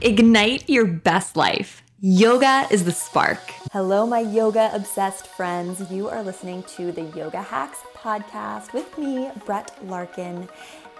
Ignite 0.00 0.70
your 0.70 0.84
best 0.84 1.36
life. 1.36 1.82
Yoga 2.00 2.68
is 2.70 2.84
the 2.84 2.92
spark. 2.92 3.40
Hello, 3.72 4.06
my 4.06 4.20
yoga 4.20 4.70
obsessed 4.72 5.26
friends. 5.26 5.90
You 5.90 6.08
are 6.08 6.22
listening 6.22 6.62
to 6.76 6.92
the 6.92 7.02
Yoga 7.02 7.42
Hacks 7.42 7.80
podcast 7.96 8.72
with 8.72 8.96
me, 8.96 9.28
Brett 9.44 9.76
Larkin. 9.84 10.48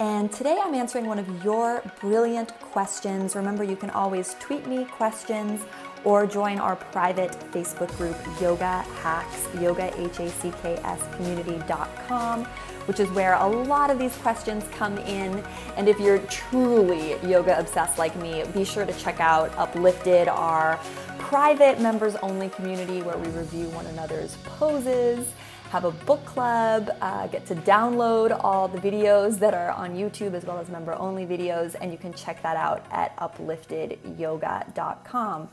And 0.00 0.32
today 0.32 0.58
I'm 0.60 0.74
answering 0.74 1.06
one 1.06 1.20
of 1.20 1.44
your 1.44 1.80
brilliant 2.00 2.58
questions. 2.58 3.36
Remember, 3.36 3.62
you 3.62 3.76
can 3.76 3.90
always 3.90 4.34
tweet 4.40 4.66
me 4.66 4.84
questions 4.84 5.64
or 6.08 6.26
join 6.26 6.58
our 6.58 6.74
private 6.74 7.32
Facebook 7.52 7.94
group, 7.98 8.16
Yoga 8.40 8.82
Hacks, 9.02 9.46
yoga, 9.60 9.92
H-A-C-K-S 10.00 11.16
community.com, 11.16 12.46
which 12.86 12.98
is 12.98 13.10
where 13.10 13.34
a 13.34 13.46
lot 13.46 13.90
of 13.90 13.98
these 13.98 14.16
questions 14.16 14.64
come 14.70 14.96
in. 14.96 15.44
And 15.76 15.86
if 15.86 16.00
you're 16.00 16.20
truly 16.20 17.16
yoga 17.20 17.58
obsessed 17.58 17.98
like 17.98 18.16
me, 18.16 18.42
be 18.54 18.64
sure 18.64 18.86
to 18.86 18.92
check 18.94 19.20
out 19.20 19.54
Uplifted, 19.58 20.28
our 20.28 20.80
private 21.18 21.78
members 21.78 22.16
only 22.22 22.48
community 22.48 23.02
where 23.02 23.18
we 23.18 23.28
review 23.28 23.68
one 23.68 23.84
another's 23.88 24.34
poses 24.44 25.30
have 25.70 25.84
a 25.84 25.90
book 25.90 26.24
club, 26.24 26.90
uh, 27.00 27.26
get 27.26 27.44
to 27.46 27.54
download 27.54 28.38
all 28.42 28.68
the 28.68 28.78
videos 28.78 29.38
that 29.38 29.52
are 29.52 29.70
on 29.70 29.94
YouTube 29.94 30.32
as 30.32 30.44
well 30.44 30.58
as 30.58 30.68
member 30.68 30.94
only 30.94 31.26
videos, 31.26 31.76
and 31.80 31.92
you 31.92 31.98
can 31.98 32.14
check 32.14 32.42
that 32.42 32.56
out 32.56 32.86
at 32.90 33.14
upliftedyoga.com. 33.18 35.48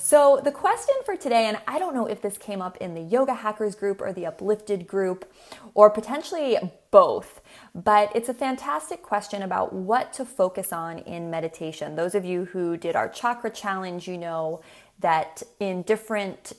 So, 0.00 0.40
the 0.42 0.52
question 0.52 0.94
for 1.04 1.16
today, 1.16 1.46
and 1.46 1.58
I 1.66 1.80
don't 1.80 1.92
know 1.92 2.06
if 2.06 2.22
this 2.22 2.38
came 2.38 2.62
up 2.62 2.76
in 2.78 2.94
the 2.94 3.00
Yoga 3.00 3.34
Hackers 3.34 3.74
group 3.74 4.00
or 4.00 4.12
the 4.12 4.26
Uplifted 4.26 4.86
group, 4.86 5.30
or 5.74 5.90
potentially 5.90 6.56
both, 6.90 7.40
but 7.74 8.14
it's 8.14 8.28
a 8.28 8.34
fantastic 8.34 9.02
question 9.02 9.42
about 9.42 9.72
what 9.72 10.12
to 10.14 10.24
focus 10.24 10.72
on 10.72 11.00
in 11.00 11.30
meditation. 11.30 11.96
Those 11.96 12.14
of 12.14 12.24
you 12.24 12.46
who 12.46 12.76
did 12.76 12.96
our 12.96 13.08
chakra 13.08 13.50
challenge, 13.50 14.06
you 14.06 14.16
know 14.16 14.60
that 15.00 15.42
in 15.60 15.82
different 15.82 16.54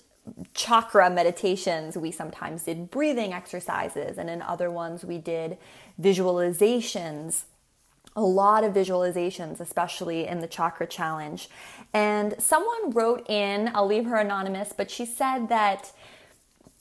chakra 0.54 1.10
meditations, 1.10 1.98
we 1.98 2.12
sometimes 2.12 2.64
did 2.64 2.92
breathing 2.92 3.34
exercises, 3.34 4.18
and 4.18 4.30
in 4.30 4.42
other 4.42 4.70
ones, 4.72 5.04
we 5.06 5.18
did 5.18 5.58
visualizations. 6.02 7.44
A 8.16 8.22
lot 8.22 8.64
of 8.64 8.74
visualizations, 8.74 9.60
especially 9.60 10.28
in 10.28 10.40
the 10.40 10.48
chakra 10.48 10.88
challenge. 10.88 11.50
And 11.94 12.36
someone 12.40 12.90
wrote 12.92 13.30
in, 13.30 13.72
I'll 13.74 13.86
leave 13.86 14.06
her 14.06 14.18
anonymous, 14.18 14.74
but 14.76 14.90
she 14.90 15.06
said 15.06 15.48
that, 15.50 15.92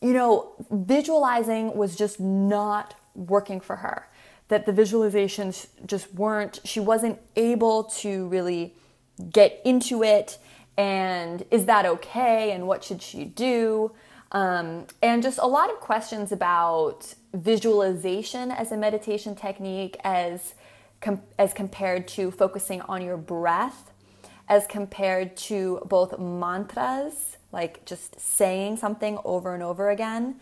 you 0.00 0.12
know, 0.12 0.52
visualizing 0.70 1.76
was 1.76 1.96
just 1.96 2.18
not 2.18 2.94
working 3.14 3.60
for 3.60 3.76
her. 3.76 4.08
That 4.48 4.64
the 4.64 4.72
visualizations 4.72 5.66
just 5.86 6.12
weren't, 6.14 6.60
she 6.64 6.80
wasn't 6.80 7.20
able 7.36 7.84
to 7.84 8.26
really 8.28 8.74
get 9.30 9.60
into 9.64 10.02
it 10.02 10.38
and 10.78 11.44
is 11.50 11.66
that 11.66 11.84
okay 11.84 12.52
and 12.52 12.66
what 12.66 12.82
should 12.82 13.02
she 13.02 13.24
do? 13.24 13.92
Um, 14.32 14.86
and 15.02 15.22
just 15.22 15.38
a 15.38 15.46
lot 15.46 15.70
of 15.70 15.80
questions 15.80 16.32
about 16.32 17.14
visualization 17.34 18.50
as 18.50 18.72
a 18.72 18.76
meditation 18.76 19.34
technique 19.34 19.96
as 20.04 20.54
com- 21.02 21.22
as 21.38 21.52
compared 21.52 22.08
to 22.08 22.30
focusing 22.30 22.80
on 22.82 23.02
your 23.02 23.16
breath 23.16 23.90
as 24.48 24.66
compared 24.66 25.36
to 25.36 25.82
both 25.86 26.18
mantras 26.18 27.36
like 27.52 27.84
just 27.84 28.18
saying 28.20 28.76
something 28.76 29.18
over 29.24 29.54
and 29.54 29.62
over 29.62 29.90
again 29.90 30.36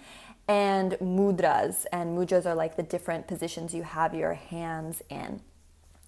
and 0.49 0.93
mudras. 0.93 1.87
And 1.93 2.17
mudras 2.17 2.47
are 2.47 2.55
like 2.55 2.77
the 2.77 2.83
different 2.83 3.27
positions 3.27 3.75
you 3.75 3.83
have 3.83 4.15
your 4.15 4.35
hands 4.35 5.03
in. 5.09 5.41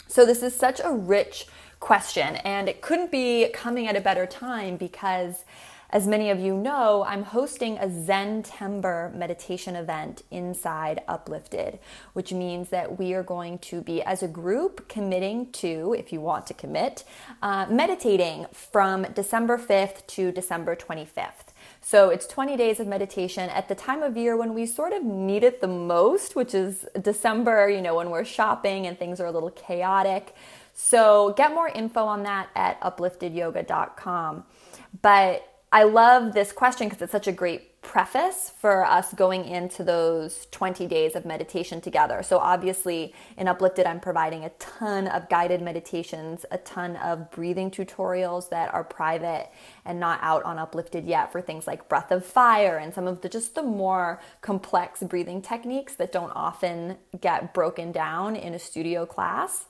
So 0.06 0.25
this 0.25 0.43
is 0.43 0.55
such 0.55 0.81
a 0.83 0.93
rich 0.93 1.47
question. 1.81 2.37
And 2.37 2.69
it 2.69 2.81
couldn't 2.81 3.11
be 3.11 3.48
coming 3.53 3.87
at 3.87 3.97
a 3.97 4.01
better 4.01 4.27
time 4.27 4.77
because, 4.77 5.45
as 5.91 6.07
many 6.07 6.29
of 6.29 6.39
you 6.39 6.55
know, 6.55 7.05
I'm 7.09 7.23
hosting 7.23 7.79
a 7.79 7.89
Zen-tember 7.89 9.15
meditation 9.15 9.75
event 9.75 10.22
inside 10.31 11.03
Uplifted, 11.09 11.78
which 12.12 12.33
means 12.33 12.69
that 12.71 12.99
we 12.99 13.15
are 13.15 13.22
going 13.22 13.59
to 13.61 13.81
be, 13.81 14.03
as 14.03 14.22
a 14.22 14.28
group, 14.28 14.88
committing 14.88 15.50
to, 15.53 15.94
if 15.99 16.12
you 16.12 16.21
want 16.21 16.47
to 16.49 16.55
commit, 16.55 17.05
uh, 17.43 17.67
meditating 17.71 18.47
from 18.53 19.05
December 19.15 19.56
5th 19.56 20.06
to 20.09 20.31
December 20.31 20.77
25th. 20.77 21.55
So 21.81 22.11
it's 22.11 22.27
20 22.27 22.56
days 22.56 22.81
of 22.81 22.87
meditation 22.87 23.49
at 23.49 23.69
the 23.69 23.75
time 23.75 24.03
of 24.03 24.17
year 24.17 24.37
when 24.37 24.53
we 24.53 24.67
sort 24.67 24.93
of 24.93 25.05
need 25.05 25.43
it 25.43 25.61
the 25.61 25.69
most, 25.69 26.37
which 26.37 26.55
is 26.55 26.87
December, 27.00 27.71
you 27.71 27.81
know, 27.81 27.94
when 27.94 28.11
we're 28.11 28.25
shopping 28.25 28.87
and 28.87 28.99
things 28.99 29.21
are 29.21 29.27
a 29.27 29.33
little 29.33 29.50
chaotic. 29.50 30.34
So 30.81 31.34
get 31.37 31.53
more 31.53 31.66
info 31.66 32.05
on 32.05 32.22
that 32.22 32.50
at 32.55 32.81
upliftedyoga.com. 32.83 34.44
But 35.03 35.43
I 35.72 35.83
love 35.83 36.34
this 36.34 36.53
question 36.53 36.89
because 36.89 37.03
it's 37.03 37.11
such 37.11 37.27
a 37.27 37.33
great 37.33 37.83
preface 37.83 38.53
for 38.61 38.84
us 38.84 39.12
going 39.12 39.44
into 39.44 39.83
those 39.83 40.47
20 40.53 40.87
days 40.87 41.17
of 41.17 41.25
meditation 41.25 41.81
together. 41.81 42.22
So, 42.22 42.38
obviously, 42.38 43.12
in 43.37 43.49
Uplifted, 43.49 43.87
I'm 43.87 43.99
providing 43.99 44.44
a 44.44 44.50
ton 44.50 45.09
of 45.09 45.28
guided 45.28 45.61
meditations, 45.62 46.47
a 46.53 46.59
ton 46.59 46.94
of 46.97 47.28
breathing 47.33 47.72
tutorials 47.72 48.49
that 48.50 48.72
are 48.72 48.84
private 48.84 49.50
and 49.84 49.99
not 49.99 50.21
out 50.22 50.44
on 50.44 50.61
Uplifted 50.61 51.06
yet 51.06 51.33
for 51.33 51.41
things 51.41 51.67
like 51.67 51.88
breath 51.88 52.12
of 52.12 52.25
fire 52.25 52.78
and 52.78 52.94
some 52.94 53.09
of 53.09 53.22
the 53.22 53.28
just 53.28 53.56
the 53.56 53.65
more 53.65 54.21
complex 54.43 55.03
breathing 55.03 55.43
techniques 55.43 55.97
that 55.97 56.12
don't 56.12 56.33
often 56.37 56.99
get 57.21 57.53
broken 57.53 57.91
down 57.91 58.37
in 58.37 58.55
a 58.55 58.61
studio 58.61 59.05
class. 59.05 59.67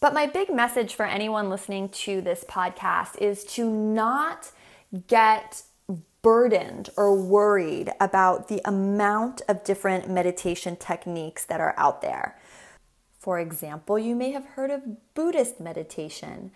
But 0.00 0.14
my 0.14 0.26
big 0.26 0.54
message 0.54 0.94
for 0.94 1.04
anyone 1.04 1.50
listening 1.50 1.88
to 1.88 2.20
this 2.20 2.44
podcast 2.48 3.18
is 3.18 3.42
to 3.54 3.68
not 3.68 4.52
get 5.08 5.62
burdened 6.22 6.90
or 6.96 7.20
worried 7.20 7.90
about 8.00 8.46
the 8.46 8.60
amount 8.64 9.42
of 9.48 9.64
different 9.64 10.08
meditation 10.08 10.76
techniques 10.76 11.44
that 11.46 11.60
are 11.60 11.74
out 11.76 12.00
there. 12.00 12.38
For 13.18 13.40
example, 13.40 13.98
you 13.98 14.14
may 14.14 14.30
have 14.30 14.44
heard 14.44 14.70
of 14.70 15.14
Buddhist 15.14 15.58
meditation, 15.58 16.52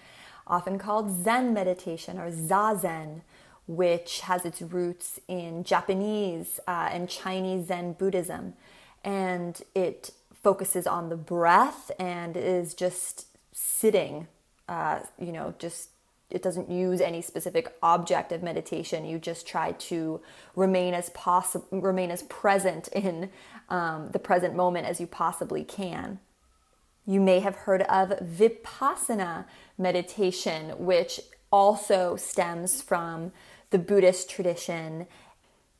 often 0.46 0.78
called 0.78 1.24
Zen 1.24 1.52
meditation 1.52 2.18
or 2.18 2.30
Zazen, 2.30 3.22
which 3.66 4.20
has 4.20 4.44
its 4.44 4.62
roots 4.62 5.18
in 5.26 5.64
Japanese 5.64 6.60
uh, 6.68 6.90
and 6.92 7.08
Chinese 7.08 7.66
Zen 7.66 7.94
Buddhism. 7.94 8.54
And 9.02 9.60
it 9.74 10.12
focuses 10.32 10.86
on 10.86 11.08
the 11.08 11.16
breath 11.16 11.90
and 11.98 12.36
is 12.36 12.74
just 12.74 13.26
sitting, 13.52 14.28
uh, 14.68 15.00
you 15.18 15.32
know, 15.32 15.54
just 15.58 15.90
it 16.32 16.42
doesn't 16.42 16.70
use 16.70 17.00
any 17.00 17.20
specific 17.20 17.74
object 17.82 18.32
of 18.32 18.42
meditation. 18.42 19.04
You 19.04 19.18
just 19.18 19.46
try 19.46 19.72
to 19.72 20.20
remain 20.56 20.94
as 20.94 21.10
possible, 21.10 21.66
remain 21.70 22.10
as 22.10 22.22
present 22.24 22.88
in 22.88 23.30
um, 23.68 24.08
the 24.12 24.18
present 24.18 24.56
moment 24.56 24.86
as 24.86 24.98
you 24.98 25.06
possibly 25.06 25.62
can. 25.62 26.18
You 27.04 27.20
may 27.20 27.40
have 27.40 27.56
heard 27.56 27.82
of 27.82 28.10
Vipassana 28.20 29.44
meditation, 29.76 30.70
which 30.78 31.20
also 31.50 32.16
stems 32.16 32.80
from 32.80 33.32
the 33.70 33.78
Buddhist 33.78 34.30
tradition. 34.30 35.06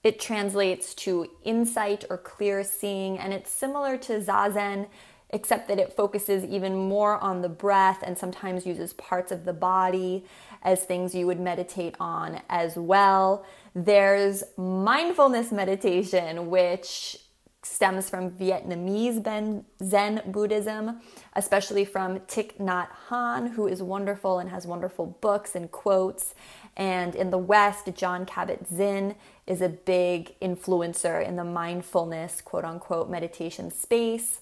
It 0.03 0.21
translates 0.21 0.95
to 0.97 1.29
insight 1.45 2.05
or 2.11 2.19
clear 2.19 2.65
seeing, 2.65 3.19
and 3.19 3.33
it's 3.33 3.51
similar 3.51 3.97
to 3.99 4.21
Zazen 4.21 4.89
except 5.33 5.67
that 5.69 5.79
it 5.79 5.93
focuses 5.93 6.45
even 6.45 6.77
more 6.77 7.17
on 7.19 7.41
the 7.41 7.49
breath 7.49 8.03
and 8.03 8.17
sometimes 8.19 8.67
uses 8.67 8.93
parts 8.93 9.33
of 9.33 9.45
the 9.45 9.53
body 9.53 10.25
as 10.63 10.85
things 10.85 11.15
you 11.15 11.27
would 11.27 11.41
meditate 11.41 11.95
on 11.99 12.41
as 12.49 12.77
well. 12.77 13.45
There's 13.75 14.45
mindfulness 14.57 15.51
meditation, 15.51 16.51
which 16.51 17.17
stems 17.65 18.11
from 18.11 18.31
Vietnamese 18.33 19.65
Zen 19.83 20.23
Buddhism, 20.27 21.01
especially 21.35 21.85
from 21.85 22.19
Thich 22.21 22.57
Nhat 22.59 22.89
Hanh, 23.09 23.53
who 23.55 23.67
is 23.67 23.83
wonderful 23.83 24.39
and 24.39 24.51
has 24.51 24.67
wonderful 24.67 25.07
books 25.21 25.55
and 25.55 25.71
quotes. 25.71 26.35
And 26.77 27.15
in 27.15 27.31
the 27.31 27.39
West, 27.39 27.89
Jon 27.95 28.27
Kabat-Zinn 28.27 29.15
is 29.47 29.63
a 29.63 29.69
big 29.69 30.39
influencer 30.41 31.27
in 31.27 31.37
the 31.37 31.45
mindfulness, 31.45 32.41
quote 32.41 32.65
unquote, 32.65 33.09
meditation 33.09 33.71
space. 33.71 34.42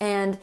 And 0.00 0.38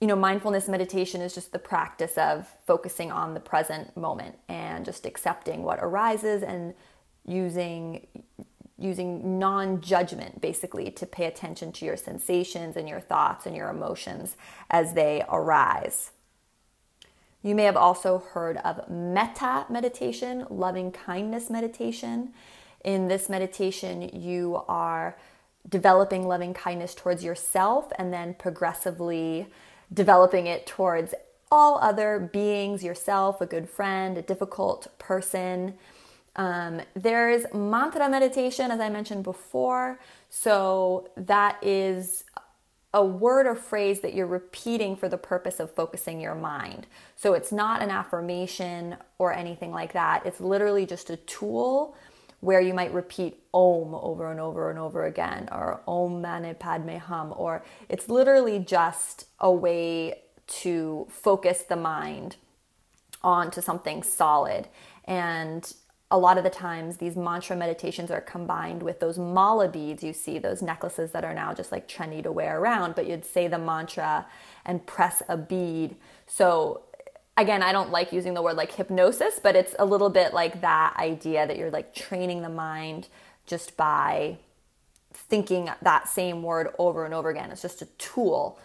you 0.00 0.08
know, 0.08 0.16
mindfulness 0.16 0.68
meditation 0.68 1.22
is 1.22 1.34
just 1.34 1.52
the 1.52 1.58
practice 1.58 2.18
of 2.18 2.46
focusing 2.66 3.10
on 3.10 3.32
the 3.32 3.40
present 3.40 3.96
moment 3.96 4.36
and 4.48 4.84
just 4.84 5.06
accepting 5.06 5.62
what 5.62 5.78
arises 5.80 6.42
and 6.42 6.74
using 7.24 8.06
using 8.76 9.38
non-judgment 9.38 10.40
basically 10.40 10.90
to 10.90 11.06
pay 11.06 11.26
attention 11.26 11.70
to 11.72 11.84
your 11.84 11.96
sensations 11.96 12.76
and 12.76 12.88
your 12.88 13.00
thoughts 13.00 13.46
and 13.46 13.56
your 13.56 13.70
emotions 13.70 14.36
as 14.68 14.94
they 14.94 15.24
arise. 15.30 16.10
You 17.42 17.54
may 17.54 17.64
have 17.64 17.76
also 17.76 18.18
heard 18.18 18.56
of 18.58 18.90
metta 18.90 19.66
meditation, 19.70 20.46
loving 20.50 20.90
kindness 20.90 21.50
meditation. 21.50 22.32
In 22.84 23.06
this 23.06 23.28
meditation, 23.28 24.10
you 24.12 24.62
are 24.66 25.16
developing 25.68 26.26
loving 26.26 26.54
kindness 26.54 26.94
towards 26.94 27.24
yourself 27.24 27.90
and 27.98 28.12
then 28.12 28.34
progressively 28.34 29.46
developing 29.92 30.46
it 30.46 30.66
towards 30.66 31.14
all 31.50 31.78
other 31.78 32.30
beings, 32.32 32.82
yourself, 32.82 33.40
a 33.40 33.46
good 33.46 33.68
friend, 33.68 34.18
a 34.18 34.22
difficult 34.22 34.86
person. 34.98 35.74
Um, 36.36 36.80
there's 36.94 37.44
mantra 37.54 38.08
meditation, 38.08 38.70
as 38.70 38.80
I 38.80 38.88
mentioned 38.88 39.22
before. 39.22 40.00
So 40.30 41.10
that 41.16 41.62
is 41.62 42.24
a 42.92 43.04
word 43.04 43.46
or 43.46 43.54
phrase 43.54 44.00
that 44.00 44.14
you're 44.14 44.26
repeating 44.26 44.96
for 44.96 45.08
the 45.08 45.18
purpose 45.18 45.60
of 45.60 45.70
focusing 45.70 46.20
your 46.20 46.34
mind. 46.34 46.86
So 47.16 47.34
it's 47.34 47.52
not 47.52 47.82
an 47.82 47.90
affirmation 47.90 48.96
or 49.18 49.32
anything 49.32 49.70
like 49.70 49.92
that. 49.92 50.24
It's 50.26 50.40
literally 50.40 50.86
just 50.86 51.10
a 51.10 51.16
tool 51.16 51.96
where 52.44 52.60
you 52.60 52.74
might 52.74 52.92
repeat 52.92 53.42
Om 53.54 53.94
over 53.94 54.30
and 54.30 54.38
over 54.38 54.68
and 54.68 54.78
over 54.78 55.06
again, 55.06 55.48
or 55.50 55.80
Om 55.88 56.20
Mani 56.20 56.52
Padme 56.52 56.96
Hum, 56.96 57.32
or 57.36 57.64
it's 57.88 58.10
literally 58.10 58.58
just 58.58 59.26
a 59.40 59.50
way 59.50 60.20
to 60.46 61.06
focus 61.10 61.62
the 61.62 61.76
mind 61.76 62.36
onto 63.22 63.62
something 63.62 64.02
solid. 64.02 64.68
And 65.06 65.72
a 66.10 66.18
lot 66.18 66.36
of 66.36 66.44
the 66.44 66.50
times, 66.50 66.98
these 66.98 67.16
mantra 67.16 67.56
meditations 67.56 68.10
are 68.10 68.20
combined 68.20 68.82
with 68.82 69.00
those 69.00 69.18
mala 69.18 69.68
beads 69.68 70.04
you 70.04 70.12
see, 70.12 70.38
those 70.38 70.60
necklaces 70.60 71.12
that 71.12 71.24
are 71.24 71.34
now 71.34 71.54
just 71.54 71.72
like 71.72 71.88
trendy 71.88 72.22
to 72.22 72.30
wear 72.30 72.60
around, 72.60 72.94
but 72.94 73.06
you'd 73.06 73.24
say 73.24 73.48
the 73.48 73.58
mantra 73.58 74.26
and 74.66 74.84
press 74.84 75.22
a 75.30 75.38
bead. 75.38 75.96
So 76.26 76.82
again, 77.36 77.62
I 77.62 77.72
don't 77.72 77.90
like 77.90 78.12
using 78.12 78.34
the 78.34 78.42
word 78.42 78.56
like 78.56 78.72
hypnosis, 78.72 79.40
but 79.42 79.56
it's 79.56 79.74
a 79.78 79.84
little 79.84 80.10
bit 80.10 80.32
like 80.32 80.60
that 80.60 80.96
idea 80.96 81.46
that 81.46 81.56
you're 81.56 81.70
like 81.70 81.94
training 81.94 82.42
the 82.42 82.48
mind 82.48 83.08
just 83.46 83.76
by 83.76 84.38
thinking 85.12 85.70
that 85.82 86.08
same 86.08 86.42
word 86.42 86.68
over 86.78 87.04
and 87.04 87.14
over 87.14 87.30
again. 87.30 87.50
It's 87.50 87.62
just 87.62 87.82
a 87.82 87.86
tool. 87.98 88.58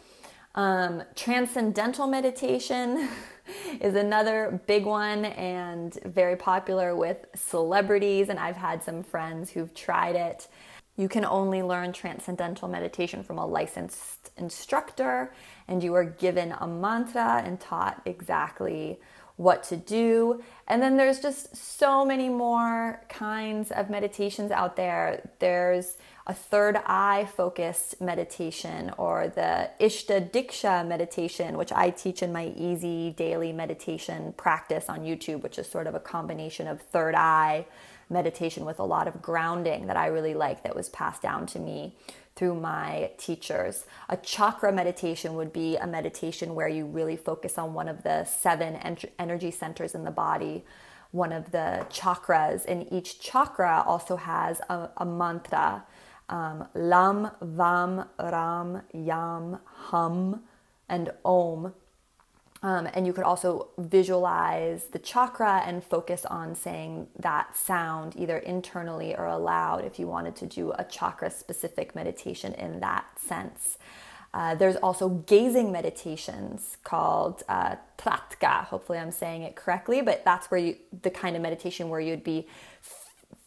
Um, 0.55 1.03
transcendental 1.15 2.07
meditation 2.07 3.09
is 3.81 3.95
another 3.95 4.59
big 4.67 4.85
one 4.85 5.25
and 5.25 5.93
very 6.05 6.35
popular 6.35 6.95
with 6.95 7.25
celebrities, 7.35 8.29
and 8.29 8.39
I've 8.39 8.57
had 8.57 8.83
some 8.83 9.03
friends 9.03 9.51
who've 9.51 9.73
tried 9.73 10.15
it. 10.15 10.47
You 10.99 11.07
can 11.07 11.23
only 11.23 11.63
learn 11.63 11.93
transcendental 11.93 12.67
meditation 12.67 13.23
from 13.23 13.37
a 13.37 13.45
licensed 13.45 14.31
instructor, 14.35 15.33
and 15.69 15.81
you 15.81 15.95
are 15.95 16.03
given 16.03 16.53
a 16.59 16.67
mantra 16.67 17.41
and 17.45 17.57
taught 17.57 18.01
exactly 18.03 18.99
what 19.37 19.63
to 19.63 19.77
do. 19.77 20.43
And 20.67 20.81
then 20.81 20.97
there's 20.97 21.21
just 21.21 21.55
so 21.55 22.03
many 22.03 22.27
more 22.27 23.01
kinds 23.07 23.71
of 23.71 23.89
meditations 23.89 24.51
out 24.51 24.75
there. 24.75 25.29
There's 25.39 25.95
a 26.29 26.33
third 26.33 26.79
eye 26.85 27.27
focused 27.35 27.99
meditation 27.99 28.91
or 28.99 29.29
the 29.29 29.67
Ishta 29.79 30.29
Diksha 30.29 30.87
meditation, 30.87 31.57
which 31.57 31.71
I 31.71 31.89
teach 31.89 32.21
in 32.21 32.31
my 32.31 32.53
easy 32.55 33.09
daily 33.09 33.51
meditation 33.51 34.35
practice 34.37 34.89
on 34.89 34.99
YouTube, 34.99 35.41
which 35.41 35.57
is 35.57 35.67
sort 35.67 35.87
of 35.87 35.95
a 35.95 35.99
combination 35.99 36.67
of 36.67 36.81
third 36.81 37.15
eye 37.15 37.65
meditation 38.11 38.63
with 38.63 38.77
a 38.77 38.83
lot 38.83 39.07
of 39.07 39.23
grounding 39.23 39.87
that 39.87 39.97
I 39.97 40.05
really 40.05 40.35
like 40.35 40.63
that 40.63 40.75
was 40.75 40.87
passed 40.89 41.23
down 41.23 41.47
to 41.47 41.59
me 41.59 41.95
through 42.35 42.53
my 42.53 43.09
teachers. 43.17 43.85
A 44.07 44.15
chakra 44.15 44.71
meditation 44.71 45.33
would 45.33 45.51
be 45.51 45.77
a 45.77 45.87
meditation 45.87 46.53
where 46.53 46.67
you 46.67 46.85
really 46.85 47.17
focus 47.17 47.57
on 47.57 47.73
one 47.73 47.87
of 47.87 48.03
the 48.03 48.23
seven 48.25 48.75
en- 48.75 48.97
energy 49.17 49.49
centers 49.49 49.95
in 49.95 50.03
the 50.03 50.11
body, 50.11 50.63
one 51.09 51.33
of 51.33 51.51
the 51.51 51.87
chakras, 51.89 52.65
and 52.67 52.85
each 52.93 53.19
chakra 53.19 53.83
also 53.87 54.15
has 54.15 54.61
a, 54.69 54.89
a 54.97 55.05
mantra. 55.05 55.83
Um, 56.29 56.67
lam, 56.75 57.31
Vam, 57.41 58.07
Ram, 58.19 58.81
Yam, 58.93 59.59
Hum, 59.65 60.41
and 60.87 61.11
Om 61.25 61.73
um, 62.61 62.89
and 62.93 63.07
you 63.07 63.13
could 63.13 63.23
also 63.23 63.69
visualize 63.77 64.85
the 64.85 64.99
chakra 64.99 65.63
and 65.65 65.81
focus 65.83 66.25
on 66.25 66.55
saying 66.55 67.07
that 67.17 67.55
sound 67.55 68.15
either 68.17 68.37
internally 68.37 69.15
or 69.15 69.25
aloud 69.27 69.85
if 69.85 69.97
you 69.97 70.07
wanted 70.07 70.35
to 70.37 70.45
do 70.45 70.73
a 70.77 70.83
chakra 70.83 71.31
specific 71.31 71.95
meditation 71.95 72.53
in 72.53 72.81
that 72.81 73.05
sense. 73.17 73.77
Uh, 74.33 74.55
there's 74.55 74.75
also 74.75 75.09
gazing 75.09 75.71
meditations 75.71 76.77
called 76.83 77.43
uh, 77.47 77.77
tratka. 77.97 78.65
Hopefully, 78.65 78.99
I'm 78.99 79.11
saying 79.11 79.43
it 79.43 79.55
correctly, 79.55 80.01
but 80.01 80.23
that's 80.25 80.51
where 80.51 80.59
you, 80.59 80.75
the 81.01 81.09
kind 81.09 81.35
of 81.35 81.41
meditation 81.41 81.89
where 81.89 82.01
you'd 82.01 82.23
be 82.25 82.45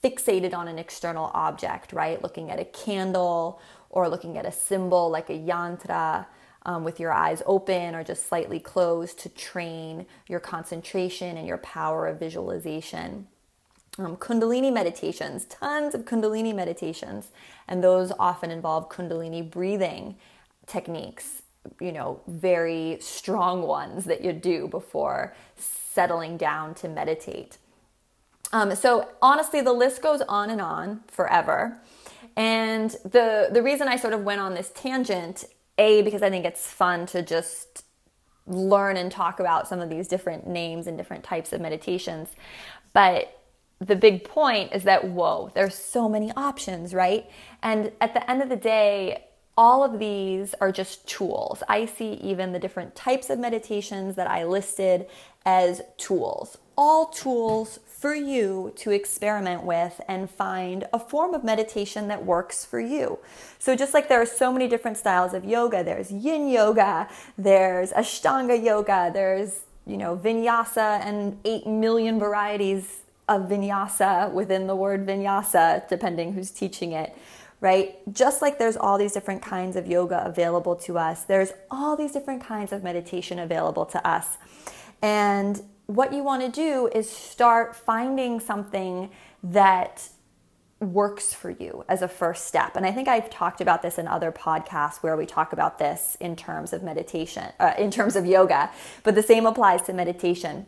fixated 0.03 0.55
on 0.55 0.69
an 0.69 0.79
external 0.79 1.31
object, 1.35 1.93
right? 1.93 2.23
Looking 2.23 2.51
at 2.51 2.59
a 2.59 2.65
candle 2.65 3.61
or 3.91 4.09
looking 4.09 4.37
at 4.37 4.47
a 4.47 4.53
symbol 4.53 5.11
like 5.11 5.31
a 5.31 5.39
yantra 5.39 6.27
um, 6.65 6.85
with 6.85 7.01
your 7.01 7.13
eyes 7.13 7.43
open 7.47 7.95
or 7.95 8.05
just 8.05 8.27
slightly 8.27 8.59
closed 8.59 9.19
to 9.21 9.29
train 9.29 10.07
your 10.29 10.41
concentration 10.41 11.37
and 11.37 11.47
your 11.47 11.59
power 11.59 12.07
of 12.07 12.19
visualization. 12.19 13.27
Um, 13.99 14.17
kundalini 14.17 14.73
meditations, 14.73 15.45
tons 15.45 15.95
of 15.95 16.07
Kundalini 16.07 16.55
meditations, 16.55 17.31
and 17.69 17.85
those 17.85 18.11
often 18.19 18.51
involve 18.51 18.89
Kundalini 18.89 19.49
breathing 19.49 20.17
techniques, 20.67 21.43
you 21.79 21.93
know, 21.93 22.21
very 22.27 22.97
strong 23.01 23.63
ones 23.63 24.07
that 24.07 24.25
you 24.25 24.33
do 24.33 24.67
before 24.67 25.35
settling 25.57 26.39
down 26.39 26.75
to 26.77 26.89
meditate. 26.89 27.59
Um, 28.53 28.75
so 28.75 29.09
honestly, 29.21 29.61
the 29.61 29.73
list 29.73 30.03
goes 30.03 30.21
on 30.23 30.51
and 30.51 30.61
on 30.61 31.01
forever. 31.09 31.81
And 32.37 32.91
the 33.05 33.49
the 33.51 33.63
reason 33.63 33.89
I 33.89 33.97
sort 33.97 34.15
of 34.15 34.23
went 34.25 34.41
on 34.41 34.55
this 34.55 34.71
tangent 34.75 35.45
a, 35.79 36.03
because 36.03 36.23
I 36.23 36.31
think 36.31 36.45
it's 36.45 36.67
fun 36.67 37.07
to 37.07 37.23
just 37.23 37.85
learn 38.47 38.97
and 38.97 39.11
talk 39.11 39.41
about 39.41 39.69
some 39.69 39.81
of 39.81 39.89
these 39.89 40.09
different 40.09 40.47
names 40.47 40.87
and 40.87 40.99
different 40.99 41.25
types 41.25 41.53
of 41.53 41.61
meditations. 41.61 42.29
But 42.93 43.39
the 43.79 43.97
big 43.97 44.25
point 44.25 44.73
is 44.73 44.85
that, 44.85 45.05
whoa, 45.05 45.51
there's 45.55 45.75
so 45.75 46.09
many 46.09 46.31
options, 46.33 46.95
right? 46.95 47.29
And 47.63 47.93
at 48.01 48.15
the 48.15 48.31
end 48.31 48.43
of 48.43 48.49
the 48.49 48.57
day, 48.57 49.25
all 49.57 49.85
of 49.85 49.99
these 49.99 50.55
are 50.61 50.73
just 50.73 51.07
tools. 51.07 51.63
I 51.69 51.87
see 51.87 52.15
even 52.15 52.53
the 52.53 52.59
different 52.59 52.95
types 52.95 53.29
of 53.29 53.39
meditations 53.39 54.17
that 54.17 54.29
I 54.29 54.45
listed 54.45 55.07
as 55.45 55.83
tools. 55.99 56.59
All 56.77 57.07
tools 57.07 57.79
for 58.03 58.17
you 58.17 58.73
to 58.75 58.91
experiment 58.91 59.63
with 59.63 60.01
and 60.09 60.29
find 60.29 60.89
a 60.93 60.99
form 60.99 61.35
of 61.35 61.45
meditation 61.45 62.09
that 62.09 62.25
works 62.25 62.65
for 62.65 62.81
you. 62.81 63.17
So, 63.61 63.77
just 63.77 63.95
like 63.95 64.09
there 64.09 64.21
are 64.21 64.27
so 64.27 64.53
many 64.53 64.67
different 64.67 64.97
styles 64.97 65.35
of 65.35 65.45
yoga, 65.45 65.85
there's 65.85 66.11
yin 66.11 66.49
yoga, 66.49 67.09
there's 67.39 67.93
ashtanga 67.93 68.61
yoga, 68.61 69.13
there's, 69.15 69.61
you 69.87 69.97
know, 69.97 70.17
vinyasa 70.17 71.01
and 71.07 71.39
8 71.45 71.69
million 71.69 72.19
varieties 72.19 73.03
of 73.29 73.43
vinyasa 73.43 74.33
within 74.33 74.67
the 74.67 74.75
word 74.75 75.07
vinyasa, 75.07 75.89
depending 75.89 76.33
who's 76.33 76.51
teaching 76.51 76.93
it 76.93 77.17
right? 77.61 78.01
Just 78.13 78.43
like 78.43 78.59
there's 78.59 78.77
all 78.77 78.99
these 78.99 79.13
different 79.13 79.41
kinds 79.41 79.77
of 79.77 79.87
yoga 79.87 80.25
available 80.27 80.75
to 80.75 80.99
us, 80.99 81.23
there's 81.23 81.53
all 81.71 81.97
these 81.97 82.11
different 82.11 82.43
kinds 82.43 82.73
of 82.73 82.83
meditation 82.83 83.39
available 83.39 83.87
to 83.87 84.05
us. 84.05 84.37
And 85.01 85.63
what 85.95 86.13
you 86.13 86.23
want 86.23 86.43
to 86.43 86.49
do 86.49 86.89
is 86.95 87.11
start 87.11 87.77
finding 87.77 88.41
something 88.41 89.11
that 89.43 90.09
works 90.81 91.33
for 91.33 91.51
you 91.51 91.85
as 91.89 92.03
a 92.03 92.09
first 92.09 92.47
step. 92.47 92.75
And 92.75 92.85
I 92.85 92.91
think 92.91 93.07
I've 93.07 93.31
talked 93.31 93.61
about 93.61 93.83
this 93.83 93.99
in 93.99 94.09
other 94.09 94.33
podcasts 94.33 94.97
where 94.99 95.17
we 95.17 95.27
talk 95.27 95.53
about 95.53 95.79
this 95.79 96.17
in 96.21 96.35
terms 96.35 96.73
of 96.73 96.83
meditation, 96.83 97.53
uh, 97.61 97.75
in 97.79 97.91
terms 97.91 98.17
of 98.17 98.27
yoga, 98.27 98.71
but 99.05 99.15
the 99.15 99.23
same 99.23 99.47
applies 99.47 99.83
to 99.83 99.93
meditation. 99.93 100.67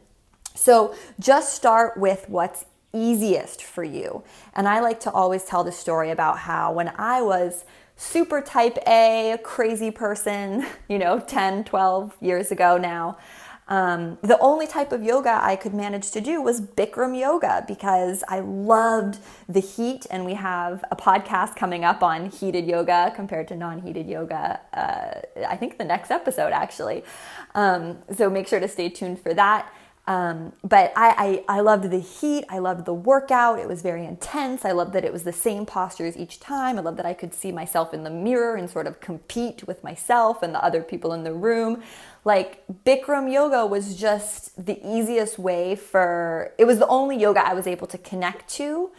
So 0.54 0.94
just 1.18 1.54
start 1.54 1.96
with 1.96 2.26
what's 2.28 2.64
easiest 2.92 3.62
for 3.62 3.82
you. 3.82 4.22
And 4.54 4.68
I 4.68 4.80
like 4.80 5.00
to 5.00 5.10
always 5.10 5.44
tell 5.44 5.64
the 5.64 5.72
story 5.72 6.10
about 6.10 6.38
how 6.38 6.72
when 6.72 6.92
I 6.96 7.22
was 7.22 7.64
super 7.96 8.40
type 8.40 8.78
A, 8.86 9.32
a 9.32 9.38
crazy 9.38 9.90
person, 9.90 10.64
you 10.88 10.98
know, 10.98 11.18
10, 11.18 11.64
12 11.64 12.16
years 12.20 12.52
ago 12.52 12.76
now, 12.76 13.18
um, 13.66 14.18
the 14.20 14.38
only 14.40 14.66
type 14.66 14.92
of 14.92 15.02
yoga 15.02 15.38
I 15.42 15.56
could 15.56 15.72
manage 15.72 16.10
to 16.10 16.20
do 16.20 16.42
was 16.42 16.60
Bikram 16.60 17.18
yoga 17.18 17.64
because 17.66 18.22
I 18.28 18.40
loved 18.40 19.18
the 19.48 19.60
heat, 19.60 20.06
and 20.10 20.24
we 20.24 20.34
have 20.34 20.84
a 20.90 20.96
podcast 20.96 21.56
coming 21.56 21.82
up 21.82 22.02
on 22.02 22.30
heated 22.30 22.66
yoga 22.66 23.12
compared 23.16 23.48
to 23.48 23.56
non 23.56 23.80
heated 23.80 24.06
yoga. 24.06 24.60
Uh, 24.74 25.46
I 25.48 25.56
think 25.56 25.78
the 25.78 25.84
next 25.84 26.10
episode, 26.10 26.52
actually. 26.52 27.04
Um, 27.54 27.98
so 28.14 28.28
make 28.28 28.48
sure 28.48 28.60
to 28.60 28.68
stay 28.68 28.90
tuned 28.90 29.18
for 29.18 29.32
that. 29.32 29.72
Um, 30.06 30.52
but 30.62 30.92
I, 30.96 31.42
I, 31.48 31.56
I, 31.56 31.60
loved 31.60 31.90
the 31.90 31.98
heat. 31.98 32.44
I 32.50 32.58
loved 32.58 32.84
the 32.84 32.92
workout. 32.92 33.58
It 33.58 33.66
was 33.66 33.80
very 33.80 34.04
intense. 34.04 34.66
I 34.66 34.72
loved 34.72 34.92
that 34.92 35.02
it 35.02 35.14
was 35.14 35.22
the 35.22 35.32
same 35.32 35.64
postures 35.64 36.14
each 36.14 36.40
time. 36.40 36.76
I 36.76 36.82
loved 36.82 36.98
that 36.98 37.06
I 37.06 37.14
could 37.14 37.32
see 37.32 37.50
myself 37.50 37.94
in 37.94 38.04
the 38.04 38.10
mirror 38.10 38.54
and 38.54 38.68
sort 38.68 38.86
of 38.86 39.00
compete 39.00 39.66
with 39.66 39.82
myself 39.82 40.42
and 40.42 40.54
the 40.54 40.62
other 40.62 40.82
people 40.82 41.14
in 41.14 41.24
the 41.24 41.32
room. 41.32 41.82
Like 42.22 42.64
Bikram 42.84 43.32
yoga 43.32 43.64
was 43.64 43.96
just 43.96 44.62
the 44.62 44.78
easiest 44.86 45.38
way 45.38 45.74
for, 45.74 46.52
it 46.58 46.66
was 46.66 46.78
the 46.78 46.88
only 46.88 47.16
yoga 47.16 47.40
I 47.46 47.54
was 47.54 47.66
able 47.66 47.86
to 47.86 47.96
connect 47.96 48.50
to 48.56 48.90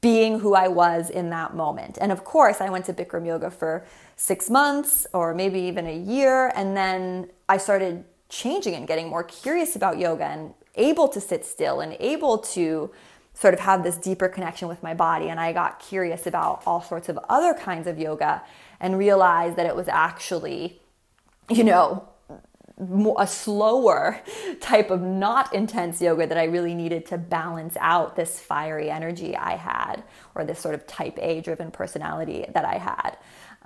being 0.00 0.38
who 0.38 0.54
I 0.54 0.68
was 0.68 1.10
in 1.10 1.30
that 1.30 1.56
moment. 1.56 1.98
And 2.00 2.12
of 2.12 2.22
course, 2.22 2.60
I 2.60 2.70
went 2.70 2.84
to 2.84 2.92
Bikram 2.92 3.26
yoga 3.26 3.50
for 3.50 3.84
six 4.14 4.48
months 4.48 5.04
or 5.12 5.34
maybe 5.34 5.58
even 5.62 5.88
a 5.88 5.96
year. 5.96 6.52
And 6.54 6.76
then 6.76 7.30
I 7.48 7.56
started 7.56 8.04
changing 8.28 8.74
and 8.74 8.86
getting 8.86 9.08
more 9.08 9.24
curious 9.24 9.76
about 9.76 9.98
yoga 9.98 10.24
and 10.24 10.54
able 10.74 11.08
to 11.08 11.20
sit 11.20 11.44
still 11.44 11.80
and 11.80 11.96
able 12.00 12.38
to 12.38 12.90
sort 13.34 13.54
of 13.54 13.60
have 13.60 13.84
this 13.84 13.96
deeper 13.96 14.28
connection 14.28 14.66
with 14.68 14.82
my 14.82 14.94
body. 14.94 15.28
And 15.28 15.38
I 15.38 15.52
got 15.52 15.78
curious 15.78 16.26
about 16.26 16.62
all 16.66 16.82
sorts 16.82 17.08
of 17.08 17.18
other 17.28 17.54
kinds 17.54 17.86
of 17.86 17.98
yoga 17.98 18.42
and 18.80 18.98
realized 18.98 19.56
that 19.56 19.66
it 19.66 19.76
was 19.76 19.88
actually, 19.88 20.80
you 21.48 21.64
know, 21.64 22.08
a 23.18 23.26
slower 23.26 24.20
type 24.60 24.90
of 24.90 25.02
not 25.02 25.52
intense 25.54 26.00
yoga 26.00 26.26
that 26.26 26.38
I 26.38 26.44
really 26.44 26.74
needed 26.74 27.06
to 27.06 27.18
balance 27.18 27.76
out 27.80 28.16
this 28.16 28.40
fiery 28.40 28.90
energy 28.90 29.36
I 29.36 29.56
had, 29.56 30.02
or 30.34 30.44
this 30.44 30.60
sort 30.60 30.74
of 30.74 30.86
type 30.86 31.18
A 31.20 31.40
driven 31.40 31.70
personality 31.70 32.44
that 32.54 32.64
I 32.64 32.78
had. 32.78 33.16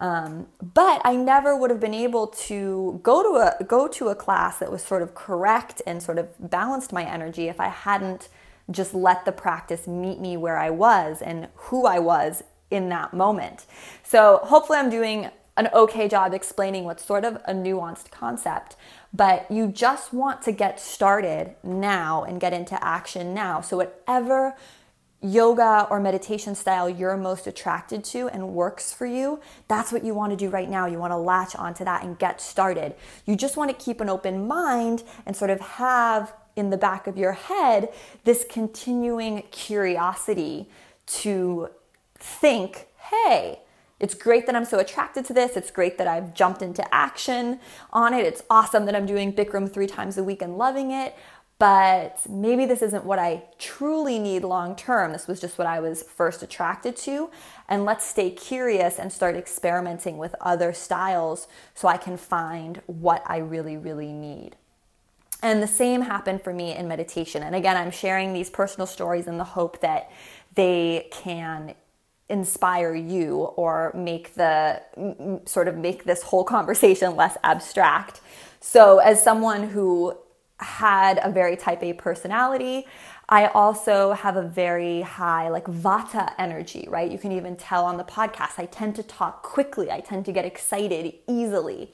Um, 0.02 0.48
but 0.74 1.00
I 1.04 1.14
never 1.14 1.56
would 1.56 1.70
have 1.70 1.78
been 1.78 1.94
able 1.94 2.26
to 2.26 2.98
go 3.04 3.22
to 3.22 3.36
a 3.36 3.64
go 3.64 3.86
to 3.86 4.08
a 4.08 4.16
class 4.16 4.58
that 4.58 4.70
was 4.70 4.82
sort 4.82 5.00
of 5.00 5.14
correct 5.14 5.80
and 5.86 6.02
sort 6.02 6.18
of 6.18 6.28
balanced 6.50 6.92
my 6.92 7.04
energy 7.04 7.46
if 7.46 7.60
I 7.60 7.68
hadn't 7.68 8.28
just 8.68 8.94
let 8.94 9.24
the 9.24 9.30
practice 9.30 9.86
meet 9.86 10.18
me 10.18 10.36
where 10.36 10.58
I 10.58 10.70
was 10.70 11.22
and 11.22 11.46
who 11.54 11.86
I 11.86 12.00
was 12.00 12.42
in 12.68 12.88
that 12.88 13.14
moment. 13.14 13.64
So 14.02 14.40
hopefully 14.42 14.80
I'm 14.80 14.90
doing 14.90 15.30
an 15.56 15.68
okay 15.72 16.08
job 16.08 16.34
explaining 16.34 16.82
what's 16.82 17.04
sort 17.04 17.24
of 17.24 17.36
a 17.44 17.54
nuanced 17.54 18.10
concept, 18.10 18.74
but 19.12 19.48
you 19.48 19.68
just 19.68 20.12
want 20.12 20.42
to 20.42 20.50
get 20.50 20.80
started 20.80 21.54
now 21.62 22.24
and 22.24 22.40
get 22.40 22.52
into 22.52 22.82
action 22.82 23.34
now. 23.34 23.60
So 23.60 23.76
whatever 23.76 24.56
yoga 25.22 25.86
or 25.88 26.00
meditation 26.00 26.54
style 26.54 26.88
you're 26.88 27.16
most 27.16 27.46
attracted 27.46 28.02
to 28.02 28.28
and 28.28 28.54
works 28.54 28.92
for 28.92 29.06
you, 29.06 29.40
that's 29.68 29.92
what 29.92 30.04
you 30.04 30.14
want 30.14 30.30
to 30.30 30.36
do 30.36 30.50
right 30.50 30.68
now. 30.68 30.86
You 30.86 30.98
want 30.98 31.12
to 31.12 31.16
latch 31.16 31.54
onto 31.54 31.84
that 31.84 32.02
and 32.02 32.18
get 32.18 32.40
started. 32.40 32.94
You 33.24 33.36
just 33.36 33.56
want 33.56 33.70
to 33.70 33.84
keep 33.84 34.00
an 34.00 34.08
open 34.08 34.46
mind 34.46 35.04
and 35.24 35.36
sort 35.36 35.50
of 35.50 35.60
have 35.60 36.34
in 36.56 36.70
the 36.70 36.76
back 36.76 37.06
of 37.06 37.16
your 37.16 37.32
head 37.32 37.88
this 38.24 38.44
continuing 38.48 39.42
curiosity 39.50 40.68
to 41.06 41.70
think, 42.16 42.88
hey, 42.98 43.60
it's 44.00 44.14
great 44.14 44.46
that 44.46 44.56
I'm 44.56 44.64
so 44.64 44.80
attracted 44.80 45.24
to 45.26 45.32
this. 45.32 45.56
It's 45.56 45.70
great 45.70 45.96
that 45.98 46.08
I've 46.08 46.34
jumped 46.34 46.60
into 46.60 46.92
action 46.92 47.60
on 47.92 48.12
it. 48.12 48.26
It's 48.26 48.42
awesome 48.50 48.84
that 48.86 48.96
I'm 48.96 49.06
doing 49.06 49.32
Bikram 49.32 49.72
three 49.72 49.86
times 49.86 50.18
a 50.18 50.24
week 50.24 50.42
and 50.42 50.58
loving 50.58 50.90
it 50.90 51.14
but 51.62 52.18
maybe 52.28 52.66
this 52.66 52.82
isn't 52.82 53.04
what 53.04 53.20
I 53.20 53.44
truly 53.56 54.18
need 54.18 54.42
long 54.42 54.74
term. 54.74 55.12
This 55.12 55.28
was 55.28 55.40
just 55.40 55.58
what 55.58 55.68
I 55.68 55.78
was 55.78 56.02
first 56.02 56.42
attracted 56.42 56.96
to. 56.96 57.30
And 57.68 57.84
let's 57.84 58.04
stay 58.04 58.30
curious 58.30 58.98
and 58.98 59.12
start 59.12 59.36
experimenting 59.36 60.18
with 60.18 60.34
other 60.40 60.72
styles 60.72 61.46
so 61.72 61.86
I 61.86 61.98
can 61.98 62.16
find 62.16 62.82
what 62.86 63.22
I 63.26 63.36
really, 63.36 63.76
really 63.76 64.12
need. 64.12 64.56
And 65.40 65.62
the 65.62 65.68
same 65.68 66.00
happened 66.02 66.42
for 66.42 66.52
me 66.52 66.74
in 66.74 66.88
meditation. 66.88 67.44
And 67.44 67.54
again, 67.54 67.76
I'm 67.76 67.92
sharing 67.92 68.32
these 68.32 68.50
personal 68.50 68.88
stories 68.88 69.28
in 69.28 69.38
the 69.38 69.44
hope 69.44 69.80
that 69.82 70.10
they 70.56 71.10
can 71.12 71.76
inspire 72.28 72.92
you 72.92 73.36
or 73.36 73.92
make 73.94 74.34
the 74.34 74.82
sort 75.44 75.68
of 75.68 75.76
make 75.76 76.02
this 76.02 76.24
whole 76.24 76.42
conversation 76.42 77.14
less 77.14 77.36
abstract. 77.44 78.20
So, 78.58 78.98
as 78.98 79.22
someone 79.22 79.68
who 79.68 80.18
had 80.62 81.20
a 81.22 81.30
very 81.30 81.56
type 81.56 81.82
A 81.82 81.92
personality. 81.92 82.86
I 83.28 83.46
also 83.46 84.12
have 84.12 84.36
a 84.36 84.42
very 84.42 85.02
high 85.02 85.48
like 85.48 85.64
vata 85.64 86.32
energy, 86.38 86.86
right? 86.88 87.10
You 87.10 87.18
can 87.18 87.32
even 87.32 87.56
tell 87.56 87.84
on 87.84 87.96
the 87.96 88.04
podcast. 88.04 88.58
I 88.58 88.66
tend 88.66 88.96
to 88.96 89.02
talk 89.02 89.42
quickly. 89.42 89.90
I 89.90 90.00
tend 90.00 90.24
to 90.26 90.32
get 90.32 90.44
excited 90.44 91.14
easily. 91.28 91.92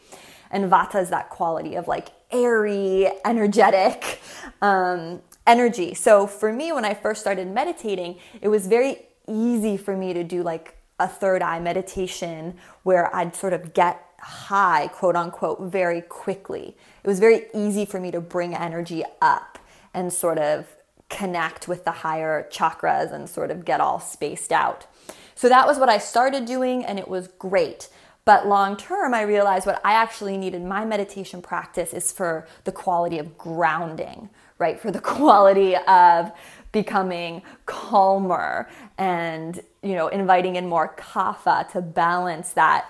And 0.51 0.71
vata 0.71 1.01
is 1.03 1.11
that 1.11 1.31
quality 1.31 1.75
of 1.75 1.87
like 1.87 2.09
airy, 2.31 3.09
energetic 3.25 4.21
um, 4.63 5.21
energy. 5.47 5.95
So 5.95 6.27
for 6.27 6.53
me, 6.53 6.73
when 6.73 6.85
I 6.85 6.95
first 6.95 7.21
started 7.21 7.49
meditating, 7.49 8.19
it 8.41 8.49
was 8.49 8.67
very 8.67 9.07
easy 9.29 9.77
for 9.77 9.97
me 9.97 10.13
to 10.15 10.25
do 10.25 10.43
like 10.43 10.77
a 10.99 11.07
third 11.07 11.43
eye 11.43 11.61
meditation 11.61 12.57
where 12.83 13.15
I'd 13.15 13.37
sort 13.37 13.53
of 13.53 13.75
get 13.75 14.05
high, 14.21 14.89
quote 14.89 15.15
unquote, 15.15 15.61
very 15.61 16.01
quickly. 16.01 16.77
It 17.09 17.13
was 17.13 17.21
very 17.21 17.47
easy 17.55 17.87
for 17.87 17.99
me 17.99 18.11
to 18.11 18.21
bring 18.21 18.55
energy 18.55 19.03
up 19.23 19.59
and 19.95 20.13
sort 20.13 20.37
of 20.37 20.67
connect 21.09 21.67
with 21.67 21.87
the 21.87 21.91
higher 21.91 22.47
chakras 22.53 23.15
and 23.15 23.27
sort 23.27 23.51
of 23.51 23.65
get 23.65 23.81
all 23.81 23.99
spaced 23.99 24.53
out. 24.53 24.87
So 25.35 25.49
that 25.49 25.67
was 25.67 25.79
what 25.79 25.89
I 25.89 25.97
started 25.97 26.45
doing, 26.45 26.85
and 26.85 26.99
it 26.99 27.09
was 27.09 27.29
great. 27.29 27.89
But 28.27 28.47
long 28.47 28.77
term, 28.77 29.15
I 29.15 29.23
realized 29.23 29.65
what 29.65 29.81
I 29.87 29.95
actually 29.95 30.37
needed 30.37 30.63
my 30.63 30.85
meditation 30.85 31.41
practice 31.41 31.95
is 31.95 32.13
for 32.13 32.47
the 32.65 32.73
quality 32.73 33.19
of 33.19 33.39
grounding, 33.39 34.29
right? 34.59 34.79
For 34.79 34.91
the 34.91 35.01
quality 35.17 35.77
of 35.77 36.31
becoming 36.73 37.41
calmer 37.65 38.69
and, 38.99 39.59
you 39.83 39.95
know, 39.95 40.09
inviting 40.09 40.57
in 40.57 40.69
more 40.69 40.95
kapha 40.95 41.73
to 41.73 41.81
balance 41.81 42.53
that 42.53 42.87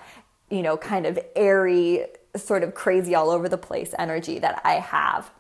you 0.51 0.63
know, 0.63 0.77
kind 0.77 1.07
of 1.07 1.19
airy, 1.37 2.07
sort 2.45 2.63
of 2.63 2.75
crazy 2.75 3.15
all 3.15 3.31
over 3.31 3.49
the 3.49 3.59
place 3.59 3.95
energy 3.99 4.39
that 4.39 4.61
I 4.65 4.75
have. 4.75 5.31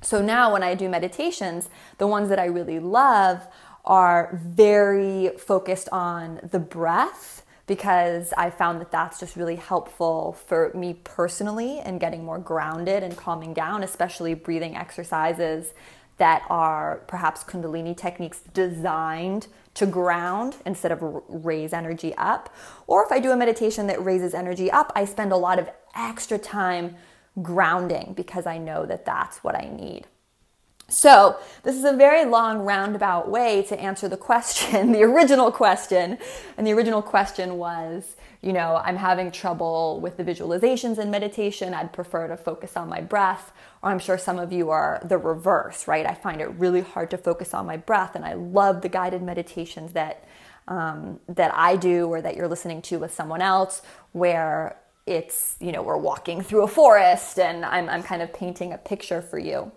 So 0.00 0.22
now 0.22 0.52
when 0.52 0.62
I 0.62 0.74
do 0.74 0.88
meditations, 0.88 1.68
the 1.98 2.06
ones 2.06 2.28
that 2.28 2.38
I 2.38 2.44
really 2.44 2.78
love 2.78 3.46
are 3.84 4.38
very 4.44 5.30
focused 5.38 5.88
on 5.90 6.40
the 6.50 6.58
breath 6.58 7.44
because 7.66 8.32
I 8.36 8.50
found 8.50 8.80
that 8.80 8.90
that's 8.90 9.20
just 9.20 9.36
really 9.36 9.56
helpful 9.56 10.32
for 10.46 10.72
me 10.74 10.94
personally 11.04 11.80
and 11.80 12.00
getting 12.00 12.24
more 12.24 12.38
grounded 12.38 13.02
and 13.02 13.16
calming 13.16 13.52
down, 13.52 13.82
especially 13.82 14.34
breathing 14.34 14.74
exercises 14.74 15.74
that 16.16 16.42
are 16.48 17.02
perhaps 17.06 17.44
Kundalini 17.44 17.96
techniques 17.96 18.40
designed 18.52 19.46
to 19.74 19.86
ground 19.86 20.56
instead 20.66 20.90
of 20.90 20.98
raise 21.28 21.72
energy 21.72 22.14
up. 22.16 22.52
Or 22.86 23.04
if 23.04 23.12
I 23.12 23.20
do 23.20 23.30
a 23.30 23.36
meditation 23.36 23.86
that 23.86 24.04
raises 24.04 24.34
energy 24.34 24.70
up, 24.70 24.90
I 24.96 25.04
spend 25.04 25.30
a 25.30 25.36
lot 25.36 25.58
of 25.58 25.70
extra 25.98 26.38
time 26.38 26.96
grounding 27.42 28.14
because 28.16 28.46
I 28.46 28.58
know 28.58 28.86
that 28.86 29.04
that's 29.04 29.42
what 29.44 29.54
I 29.54 29.68
need. 29.68 30.06
So, 30.90 31.36
this 31.64 31.76
is 31.76 31.84
a 31.84 31.92
very 31.92 32.24
long 32.24 32.60
roundabout 32.60 33.28
way 33.28 33.62
to 33.64 33.78
answer 33.78 34.08
the 34.08 34.16
question, 34.16 34.92
the 34.92 35.02
original 35.02 35.52
question. 35.52 36.16
And 36.56 36.66
the 36.66 36.72
original 36.72 37.02
question 37.02 37.58
was, 37.58 38.16
you 38.40 38.54
know, 38.54 38.76
I'm 38.76 38.96
having 38.96 39.30
trouble 39.30 40.00
with 40.00 40.16
the 40.16 40.24
visualizations 40.24 40.98
in 40.98 41.10
meditation. 41.10 41.74
I'd 41.74 41.92
prefer 41.92 42.28
to 42.28 42.38
focus 42.38 42.74
on 42.74 42.88
my 42.88 43.02
breath. 43.02 43.52
Or 43.82 43.90
I'm 43.90 43.98
sure 43.98 44.16
some 44.16 44.38
of 44.38 44.50
you 44.50 44.70
are 44.70 45.02
the 45.04 45.18
reverse, 45.18 45.86
right? 45.86 46.06
I 46.06 46.14
find 46.14 46.40
it 46.40 46.48
really 46.52 46.80
hard 46.80 47.10
to 47.10 47.18
focus 47.18 47.52
on 47.52 47.66
my 47.66 47.76
breath, 47.76 48.14
and 48.14 48.24
I 48.24 48.32
love 48.32 48.80
the 48.80 48.88
guided 48.88 49.22
meditations 49.22 49.92
that 49.92 50.24
um, 50.68 51.20
that 51.28 51.52
I 51.54 51.76
do 51.76 52.08
or 52.08 52.20
that 52.20 52.36
you're 52.36 52.48
listening 52.48 52.82
to 52.82 52.98
with 52.98 53.12
someone 53.12 53.40
else, 53.40 53.82
where 54.12 54.76
it's 55.08 55.56
you 55.60 55.72
know 55.72 55.82
we're 55.82 55.96
walking 55.96 56.42
through 56.42 56.64
a 56.64 56.68
forest, 56.68 57.38
and 57.38 57.64
I'm 57.64 57.88
I'm 57.88 58.02
kind 58.02 58.22
of 58.22 58.32
painting 58.32 58.72
a 58.72 58.78
picture 58.78 59.22
for 59.22 59.38
you. 59.38 59.72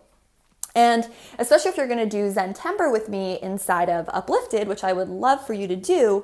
And 0.75 1.07
especially 1.37 1.71
if 1.71 1.77
you're 1.77 1.87
going 1.87 1.99
to 1.99 2.05
do 2.05 2.31
Zentember 2.31 2.91
with 2.91 3.09
me 3.09 3.39
inside 3.41 3.89
of 3.89 4.07
Uplifted, 4.09 4.67
which 4.67 4.83
I 4.83 4.93
would 4.93 5.09
love 5.09 5.45
for 5.45 5.53
you 5.53 5.67
to 5.67 5.75
do, 5.75 6.23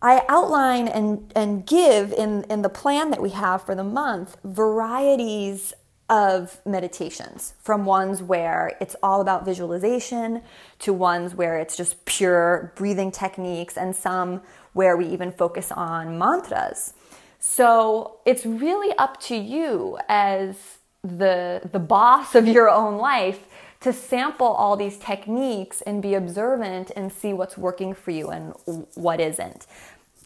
I 0.00 0.22
outline 0.28 0.86
and, 0.86 1.32
and 1.34 1.66
give 1.66 2.12
in, 2.12 2.44
in 2.44 2.62
the 2.62 2.68
plan 2.68 3.10
that 3.10 3.22
we 3.22 3.30
have 3.30 3.62
for 3.62 3.74
the 3.74 3.84
month 3.84 4.36
varieties 4.44 5.72
of 6.08 6.60
meditations 6.64 7.54
from 7.60 7.84
ones 7.84 8.22
where 8.22 8.76
it's 8.80 8.96
all 9.02 9.20
about 9.20 9.44
visualization 9.44 10.40
to 10.78 10.92
ones 10.92 11.34
where 11.34 11.58
it's 11.58 11.76
just 11.76 12.02
pure 12.06 12.72
breathing 12.76 13.10
techniques 13.10 13.76
and 13.76 13.94
some 13.94 14.40
where 14.72 14.96
we 14.96 15.06
even 15.06 15.32
focus 15.32 15.72
on 15.72 16.18
mantras. 16.18 16.94
So 17.38 18.18
it's 18.26 18.44
really 18.44 18.96
up 18.98 19.20
to 19.22 19.36
you 19.36 19.98
as 20.08 20.78
the 21.02 21.60
the 21.70 21.78
boss 21.78 22.34
of 22.34 22.48
your 22.48 22.68
own 22.68 22.98
life 22.98 23.46
to 23.80 23.92
sample 23.92 24.46
all 24.46 24.76
these 24.76 24.98
techniques 24.98 25.80
and 25.82 26.02
be 26.02 26.14
observant 26.14 26.90
and 26.96 27.12
see 27.12 27.32
what's 27.32 27.56
working 27.56 27.94
for 27.94 28.10
you 28.10 28.28
and 28.28 28.52
what 28.94 29.20
isn't. 29.20 29.66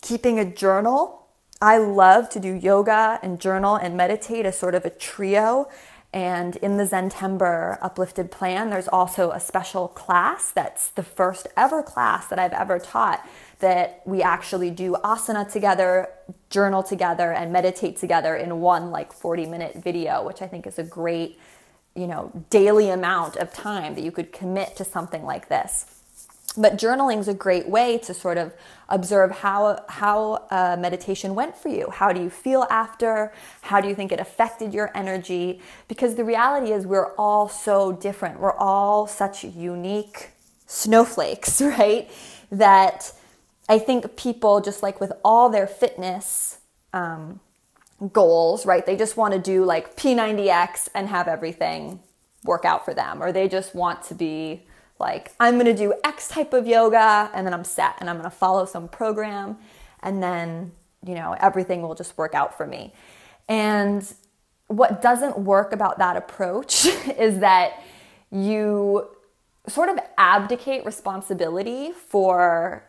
Keeping 0.01 0.39
a 0.39 0.45
journal. 0.45 1.27
I 1.61 1.77
love 1.77 2.29
to 2.31 2.41
do 2.41 2.55
yoga 2.55 3.21
and 3.23 3.39
journal 3.39 3.77
and 3.77 3.97
meditate 3.97 4.47
as 4.47 4.59
sort 4.59 4.75
of 4.75 4.85
a 4.85 4.91
trio. 4.91 5.69
And 6.15 6.57
in 6.57 6.77
the 6.77 6.87
Zen 6.87 7.11
Zentember 7.11 7.79
Uplifted 7.81 8.31
Plan, 8.31 8.71
there's 8.71 8.89
also 8.89 9.31
a 9.31 9.41
special 9.41 9.89
class 9.89 10.51
that's 10.51 10.89
the 10.89 11.03
first 11.03 11.47
ever 11.57 11.83
class 11.83 12.27
that 12.27 12.39
I've 12.39 12.53
ever 12.53 12.79
taught 12.79 13.27
that 13.63 14.03
we 14.05 14.23
actually 14.23 14.71
do 14.71 14.97
asana 15.05 15.51
together, 15.51 16.09
journal 16.51 16.83
together, 16.83 17.33
and 17.33 17.53
meditate 17.53 17.97
together 17.97 18.37
in 18.37 18.61
one 18.61 18.91
like 18.91 19.13
40 19.13 19.47
minute 19.47 19.77
video, 19.77 20.25
which 20.25 20.43
I 20.43 20.49
think 20.49 20.67
is 20.67 20.79
a 20.79 20.83
great, 20.83 21.39
you 21.95 22.07
know, 22.07 22.31
daily 22.51 22.91
amount 22.91 23.37
of 23.37 23.53
time 23.53 23.95
that 23.95 24.03
you 24.03 24.13
could 24.13 24.33
commit 24.33 24.77
to 24.77 24.85
something 24.85 25.25
like 25.25 25.49
this. 25.49 25.87
But 26.57 26.77
journaling 26.77 27.19
is 27.19 27.29
a 27.29 27.35
great 27.35 27.69
way 27.69 27.99
to 27.99 28.13
sort 28.13 28.37
of 28.37 28.53
observe 28.89 29.31
how 29.31 29.85
how 29.89 30.47
uh, 30.51 30.77
meditation 30.79 31.35
went 31.35 31.57
for 31.57 31.69
you. 31.71 31.89
How 31.91 32.13
do 32.13 32.21
you 32.21 32.29
feel 32.29 32.67
after? 32.69 33.33
How 33.63 33.81
do 33.81 33.89
you 33.89 33.95
think 33.95 34.13
it 34.13 34.21
affected 34.21 34.75
your 34.75 34.91
energy? 34.95 35.63
Because 35.89 36.17
the 36.17 36.25
reality 36.25 36.73
is 36.73 36.87
we're 36.87 37.15
all 37.17 37.49
so 37.49 37.93
different. 37.93 38.39
We're 38.39 38.59
all 38.59 39.07
such 39.07 39.45
unique 39.45 40.33
snowflakes, 40.67 41.63
right? 41.79 42.11
That 42.51 43.13
I 43.73 43.79
think 43.79 44.17
people 44.17 44.61
just 44.61 44.83
like 44.83 45.01
with 45.01 45.13
all 45.25 45.49
their 45.49 45.67
fitness 45.67 46.59
um, 46.93 47.41
goals, 48.13 48.67
right? 48.67 48.85
They 48.85 48.97
just 48.97 49.17
want 49.17 49.33
to 49.33 49.41
do 49.41 49.65
like 49.65 49.97
P90X 49.97 50.91
and 50.95 51.09
have 51.09 51.27
everything 51.27 52.01
work 52.45 52.67
out 52.67 52.85
for 52.85 52.93
them, 52.93 53.23
or 53.23 53.33
they 53.33 53.49
just 53.49 53.75
want 53.75 54.03
to 54.03 54.15
be 54.15 54.67
like, 54.99 55.33
I'm 55.41 55.55
going 55.55 55.75
to 55.75 55.75
do 55.75 55.95
X 56.05 56.29
type 56.29 56.53
of 56.53 56.67
yoga 56.67 57.31
and 57.33 57.47
then 57.47 57.55
I'm 57.55 57.65
set 57.65 57.95
and 57.99 58.11
I'm 58.11 58.17
going 58.17 58.31
to 58.31 58.37
follow 58.37 58.67
some 58.67 58.89
program 58.89 59.57
and 60.03 60.23
then, 60.23 60.73
you 61.07 61.15
know, 61.15 61.35
everything 61.41 61.81
will 61.81 61.95
just 61.95 62.19
work 62.19 62.35
out 62.35 62.55
for 62.55 62.67
me. 62.67 62.93
And 63.49 64.07
what 64.67 65.01
doesn't 65.01 65.39
work 65.39 65.73
about 65.73 65.97
that 65.97 66.19
approach 66.19 66.85
is 67.19 67.39
that 67.39 67.83
you 68.31 69.09
sort 69.67 69.89
of 69.89 69.99
abdicate 70.19 70.85
responsibility 70.85 71.93
for 71.93 72.85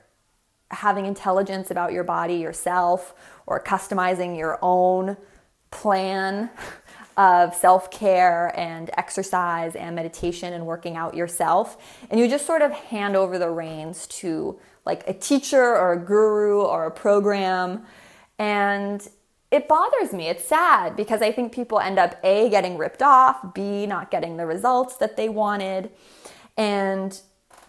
having 0.72 1.06
intelligence 1.06 1.72
about 1.72 1.92
your 1.94 2.04
body 2.04 2.36
yourself 2.36 3.14
or 3.46 3.64
customizing 3.64 4.38
your 4.38 4.60
own 4.62 5.18
plan 5.72 6.50
of 7.18 7.54
self 7.54 7.92
care 7.92 8.52
and 8.60 8.90
exercise 8.98 9.76
and 9.76 9.96
meditation 9.96 10.54
and 10.54 10.66
working 10.66 10.96
out 10.96 11.16
yourself. 11.16 11.78
And 12.10 12.20
you 12.20 12.28
just 12.28 12.46
sort 12.46 12.62
of 12.62 12.72
hand 12.72 13.16
over 13.16 13.38
the 13.38 13.50
reins 13.50 14.08
to 14.08 14.60
like 14.86 15.08
a 15.08 15.14
teacher 15.14 15.76
or 15.78 15.94
a 15.94 16.00
guru 16.00 16.62
or 16.62 16.86
a 16.86 16.92
program. 16.92 17.84
And 18.40 19.08
it 19.52 19.68
bothers 19.68 20.14
me. 20.14 20.28
It's 20.28 20.44
sad 20.44 20.96
because 20.96 21.22
I 21.22 21.32
think 21.32 21.54
people 21.54 21.80
end 21.80 22.00
up 22.00 22.18
A, 22.24 22.50
getting 22.50 22.78
ripped 22.78 23.04
off, 23.04 23.54
B, 23.54 23.86
not 23.86 24.10
getting 24.10 24.38
the 24.38 24.48
results 24.48 24.98
that 24.98 25.16
they 25.16 25.30
wanted. 25.30 25.92
And 26.58 27.20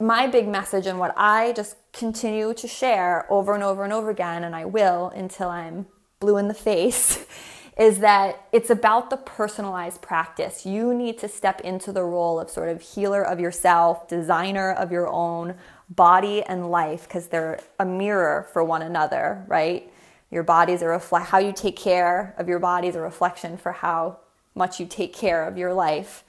my 0.04 0.26
big 0.26 0.46
message 0.46 0.86
and 0.86 0.98
what 0.98 1.14
I 1.16 1.52
just 1.52 1.76
continue 1.92 2.52
to 2.54 2.68
share 2.68 3.26
over 3.30 3.54
and 3.54 3.62
over 3.62 3.84
and 3.84 3.92
over 3.92 4.10
again, 4.10 4.44
and 4.44 4.54
I 4.54 4.64
will 4.64 5.08
until 5.08 5.48
I'm 5.48 5.86
blue 6.20 6.36
in 6.36 6.48
the 6.48 6.54
face. 6.54 7.24
is 7.76 7.98
that 7.98 8.46
it's 8.52 8.70
about 8.70 9.10
the 9.10 9.16
personalized 9.16 10.00
practice. 10.00 10.64
You 10.64 10.94
need 10.94 11.18
to 11.18 11.28
step 11.28 11.60
into 11.62 11.90
the 11.90 12.04
role 12.04 12.38
of 12.38 12.48
sort 12.48 12.68
of 12.68 12.80
healer 12.80 13.22
of 13.22 13.40
yourself, 13.40 14.06
designer 14.06 14.72
of 14.72 14.92
your 14.92 15.08
own 15.08 15.56
body 15.90 16.42
and 16.44 16.70
life, 16.70 17.04
because 17.04 17.28
they're 17.28 17.60
a 17.80 17.84
mirror 17.84 18.48
for 18.52 18.62
one 18.62 18.82
another, 18.82 19.44
right? 19.48 19.90
Your 20.30 20.44
body's 20.44 20.82
a 20.82 20.86
reflect 20.86 21.26
how 21.26 21.38
you 21.38 21.52
take 21.52 21.76
care 21.76 22.34
of 22.38 22.48
your 22.48 22.60
body 22.60 22.88
is 22.88 22.96
a 22.96 23.00
reflection 23.00 23.56
for 23.56 23.72
how 23.72 24.18
much 24.54 24.78
you 24.78 24.86
take 24.86 25.12
care 25.12 25.44
of 25.46 25.58
your 25.58 25.74
life. 25.74 26.22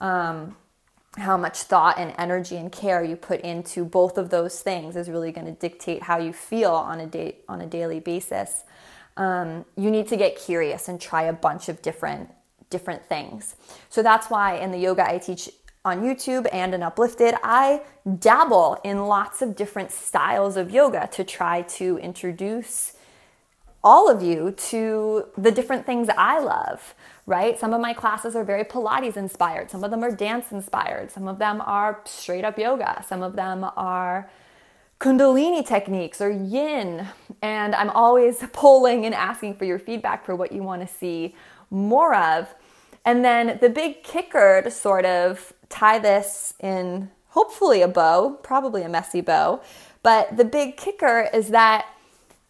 Um, 0.00 0.56
how 1.16 1.36
much 1.36 1.62
thought 1.62 1.98
and 1.98 2.14
energy 2.18 2.56
and 2.56 2.70
care 2.70 3.02
you 3.02 3.16
put 3.16 3.40
into 3.40 3.84
both 3.84 4.16
of 4.16 4.30
those 4.30 4.60
things 4.60 4.94
is 4.94 5.08
really 5.08 5.32
going 5.32 5.46
to 5.46 5.52
dictate 5.52 6.04
how 6.04 6.18
you 6.18 6.32
feel 6.32 6.70
on 6.72 7.00
a 7.00 7.06
day 7.06 7.36
on 7.48 7.60
a 7.60 7.66
daily 7.66 7.98
basis 7.98 8.62
um, 9.16 9.64
you 9.76 9.90
need 9.90 10.08
to 10.08 10.16
get 10.16 10.36
curious 10.36 10.88
and 10.88 11.00
try 11.00 11.24
a 11.24 11.32
bunch 11.32 11.68
of 11.68 11.82
different 11.82 12.30
different 12.70 13.04
things. 13.06 13.56
So 13.88 14.02
that's 14.02 14.30
why 14.30 14.56
in 14.56 14.70
the 14.70 14.78
yoga 14.78 15.08
I 15.08 15.18
teach 15.18 15.50
on 15.84 16.02
YouTube 16.02 16.46
and 16.52 16.72
in 16.72 16.82
Uplifted, 16.82 17.34
I 17.42 17.82
dabble 18.18 18.80
in 18.84 19.06
lots 19.06 19.42
of 19.42 19.56
different 19.56 19.90
styles 19.90 20.56
of 20.56 20.70
yoga 20.70 21.08
to 21.12 21.24
try 21.24 21.62
to 21.62 21.98
introduce 21.98 22.94
all 23.82 24.10
of 24.10 24.22
you 24.22 24.52
to 24.52 25.24
the 25.36 25.50
different 25.50 25.86
things 25.86 26.08
I 26.16 26.38
love, 26.38 26.94
right? 27.30 27.58
Some 27.60 27.72
of 27.72 27.80
my 27.80 27.94
classes 27.94 28.34
are 28.34 28.42
very 28.42 28.64
Pilates 28.64 29.16
inspired, 29.16 29.70
some 29.70 29.84
of 29.84 29.92
them 29.92 30.02
are 30.02 30.10
dance 30.10 30.50
inspired, 30.50 31.12
some 31.12 31.28
of 31.28 31.38
them 31.38 31.62
are 31.64 32.00
straight 32.04 32.44
up 32.44 32.58
yoga, 32.58 33.04
some 33.06 33.22
of 33.22 33.36
them 33.36 33.64
are 33.76 34.28
Kundalini 34.98 35.64
techniques 35.64 36.20
or 36.20 36.28
yin. 36.28 37.06
And 37.40 37.76
I'm 37.76 37.88
always 37.90 38.44
polling 38.52 39.06
and 39.06 39.14
asking 39.14 39.54
for 39.54 39.64
your 39.64 39.78
feedback 39.78 40.26
for 40.26 40.34
what 40.34 40.50
you 40.50 40.64
want 40.64 40.82
to 40.82 40.92
see 40.92 41.36
more 41.70 42.16
of. 42.16 42.52
And 43.04 43.24
then 43.24 43.58
the 43.60 43.70
big 43.70 44.02
kicker 44.02 44.60
to 44.62 44.70
sort 44.70 45.04
of 45.04 45.52
tie 45.68 46.00
this 46.00 46.54
in 46.58 47.12
hopefully 47.28 47.80
a 47.80 47.88
bow, 47.88 48.40
probably 48.42 48.82
a 48.82 48.88
messy 48.88 49.20
bow, 49.20 49.62
but 50.02 50.36
the 50.36 50.44
big 50.44 50.76
kicker 50.76 51.30
is 51.32 51.50
that 51.50 51.86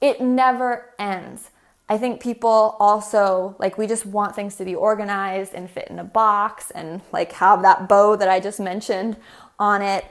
it 0.01 0.23
never 0.23 0.95
ends. 0.99 1.51
I 1.91 1.99
think 1.99 2.23
people 2.23 2.77
also 2.79 3.57
like 3.59 3.77
we 3.77 3.87
just 3.87 4.07
want 4.07 4.37
things 4.37 4.55
to 4.57 4.65
be 4.65 4.75
organized 4.75 5.53
and 5.55 5.69
fit 5.69 5.89
in 5.89 5.99
a 5.99 6.05
box 6.05 6.71
and 6.71 7.03
like 7.13 7.33
have 7.33 7.63
that 7.63 7.89
bow 7.89 8.17
that 8.17 8.29
I 8.29 8.41
just 8.41 8.61
mentioned 8.61 9.17
on 9.59 9.83
it 9.83 10.05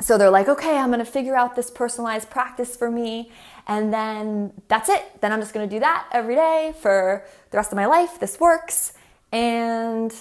so 0.00 0.18
they're 0.18 0.30
like, 0.30 0.48
okay, 0.48 0.76
I'm 0.76 0.90
gonna 0.90 1.04
figure 1.04 1.36
out 1.36 1.54
this 1.56 1.70
personalized 1.70 2.30
practice 2.30 2.76
for 2.76 2.90
me. 2.90 3.30
And 3.66 3.92
then 3.92 4.52
that's 4.68 4.88
it. 4.88 5.20
Then 5.20 5.32
I'm 5.32 5.40
just 5.40 5.54
gonna 5.54 5.66
do 5.66 5.80
that 5.80 6.08
every 6.12 6.34
day 6.34 6.74
for 6.80 7.24
the 7.50 7.56
rest 7.56 7.70
of 7.70 7.76
my 7.76 7.86
life. 7.86 8.18
This 8.18 8.40
works. 8.40 8.94
And 9.30 10.12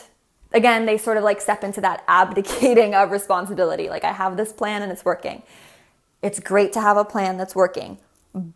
again, 0.52 0.86
they 0.86 0.98
sort 0.98 1.18
of 1.18 1.24
like 1.24 1.42
step 1.42 1.64
into 1.64 1.82
that 1.82 2.04
abdicating 2.08 2.94
of 2.94 3.12
responsibility. 3.12 3.90
Like, 3.90 4.04
I 4.04 4.12
have 4.12 4.38
this 4.38 4.54
plan 4.54 4.84
and 4.84 4.92
it's 4.92 5.04
working. 5.04 5.44
It's 6.22 6.40
great 6.40 6.72
to 6.74 6.82
have 6.82 6.98
a 6.98 7.06
plan 7.06 7.38
that's 7.38 7.56
working. 7.56 7.98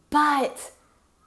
But 0.10 0.72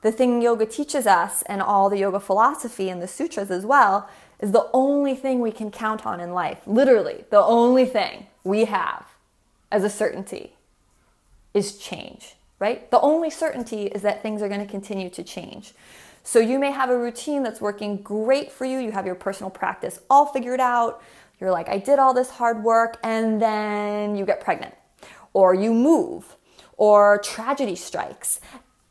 the 0.03 0.13
thing 0.13 0.41
yoga 0.41 0.67
teaches 0.67 1.07
us, 1.07 1.43
and 1.43 1.61
all 1.61 1.91
the 1.91 1.99
yoga 1.99 2.21
philosophy 2.21 2.89
and 2.89 3.03
the 3.03 3.09
sutras 3.09 3.51
as 3.51 3.67
well, 3.67 4.09
is 4.39 4.53
the 4.53 4.71
only 4.73 5.15
thing 5.15 5.41
we 5.41 5.53
can 5.53 5.71
count 5.71 6.07
on 6.07 6.21
in 6.21 6.33
life. 6.33 6.61
Literally, 6.67 7.25
the 7.31 7.43
only 7.43 7.85
thing 7.85 8.27
we 8.43 8.65
have 8.65 9.05
as 9.71 9.85
a 9.85 9.91
certainty 9.91 10.55
is 11.53 11.77
change, 11.77 12.37
right? 12.59 12.91
The 12.91 13.01
only 13.01 13.29
certainty 13.29 13.87
is 13.87 14.03
that 14.03 14.23
things 14.23 14.41
are 14.41 14.49
going 14.49 14.61
to 14.61 14.67
continue 14.67 15.11
to 15.11 15.23
change. 15.23 15.75
So 16.23 16.39
you 16.39 16.59
may 16.59 16.71
have 16.71 16.91
a 16.91 16.99
routine 16.99 17.43
that's 17.43 17.61
working 17.61 17.99
great 17.99 18.51
for 18.53 18.65
you. 18.65 18.79
You 18.79 18.93
have 18.93 19.07
your 19.07 19.15
personal 19.15 19.51
practice 19.51 20.01
all 20.09 20.27
figured 20.27 20.61
out. 20.61 21.03
You're 21.41 21.51
like, 21.51 21.69
I 21.69 21.79
did 21.79 21.99
all 21.99 22.15
this 22.15 22.31
hard 22.31 22.63
work, 22.63 22.99
and 23.03 23.41
then 23.41 24.17
you 24.17 24.27
get 24.27 24.41
pregnant, 24.41 24.75
or 25.33 25.55
you 25.55 25.73
move, 25.73 26.37
or 26.77 27.19
tragedy 27.19 27.77
strikes, 27.77 28.41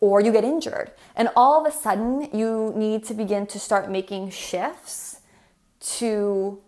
or 0.01 0.21
you 0.21 0.31
get 0.31 0.43
injured. 0.43 0.91
And 1.15 1.29
all 1.35 1.59
of 1.59 1.71
a 1.71 1.75
sudden, 1.75 2.29
you 2.33 2.73
need 2.75 3.03
to 3.05 3.13
begin 3.13 3.47
to 3.47 3.59
start 3.59 3.89
making 3.89 4.29
shifts 4.29 5.19
to 5.97 6.61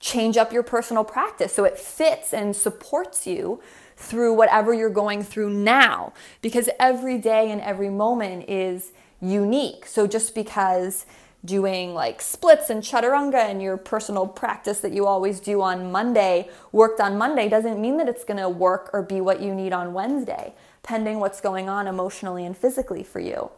change 0.00 0.36
up 0.36 0.52
your 0.52 0.64
personal 0.64 1.04
practice 1.04 1.52
so 1.52 1.64
it 1.64 1.78
fits 1.78 2.34
and 2.34 2.56
supports 2.56 3.26
you 3.26 3.62
through 3.96 4.34
whatever 4.34 4.74
you're 4.74 4.90
going 4.90 5.22
through 5.22 5.48
now 5.48 6.12
because 6.40 6.68
every 6.80 7.18
day 7.18 7.50
and 7.50 7.60
every 7.60 7.88
moment 7.88 8.48
is 8.48 8.92
unique. 9.20 9.86
So 9.86 10.08
just 10.08 10.34
because 10.34 11.06
doing 11.44 11.92
like 11.92 12.20
splits 12.20 12.70
and 12.70 12.82
chaturanga 12.82 13.48
and 13.48 13.60
your 13.60 13.76
personal 13.76 14.26
practice 14.26 14.80
that 14.80 14.92
you 14.92 15.06
always 15.06 15.40
do 15.40 15.60
on 15.60 15.90
Monday 15.90 16.48
worked 16.70 17.00
on 17.00 17.18
Monday 17.18 17.48
doesn't 17.48 17.80
mean 17.80 17.96
that 17.96 18.08
it's 18.08 18.24
going 18.24 18.38
to 18.38 18.48
work 18.48 18.90
or 18.92 19.02
be 19.02 19.20
what 19.20 19.40
you 19.40 19.54
need 19.54 19.72
on 19.72 19.92
Wednesday, 19.92 20.52
pending 20.82 21.20
what's 21.20 21.40
going 21.40 21.68
on 21.68 21.86
emotionally 21.86 22.44
and 22.44 22.56
physically 22.56 23.02
for 23.02 23.20
you. 23.20 23.50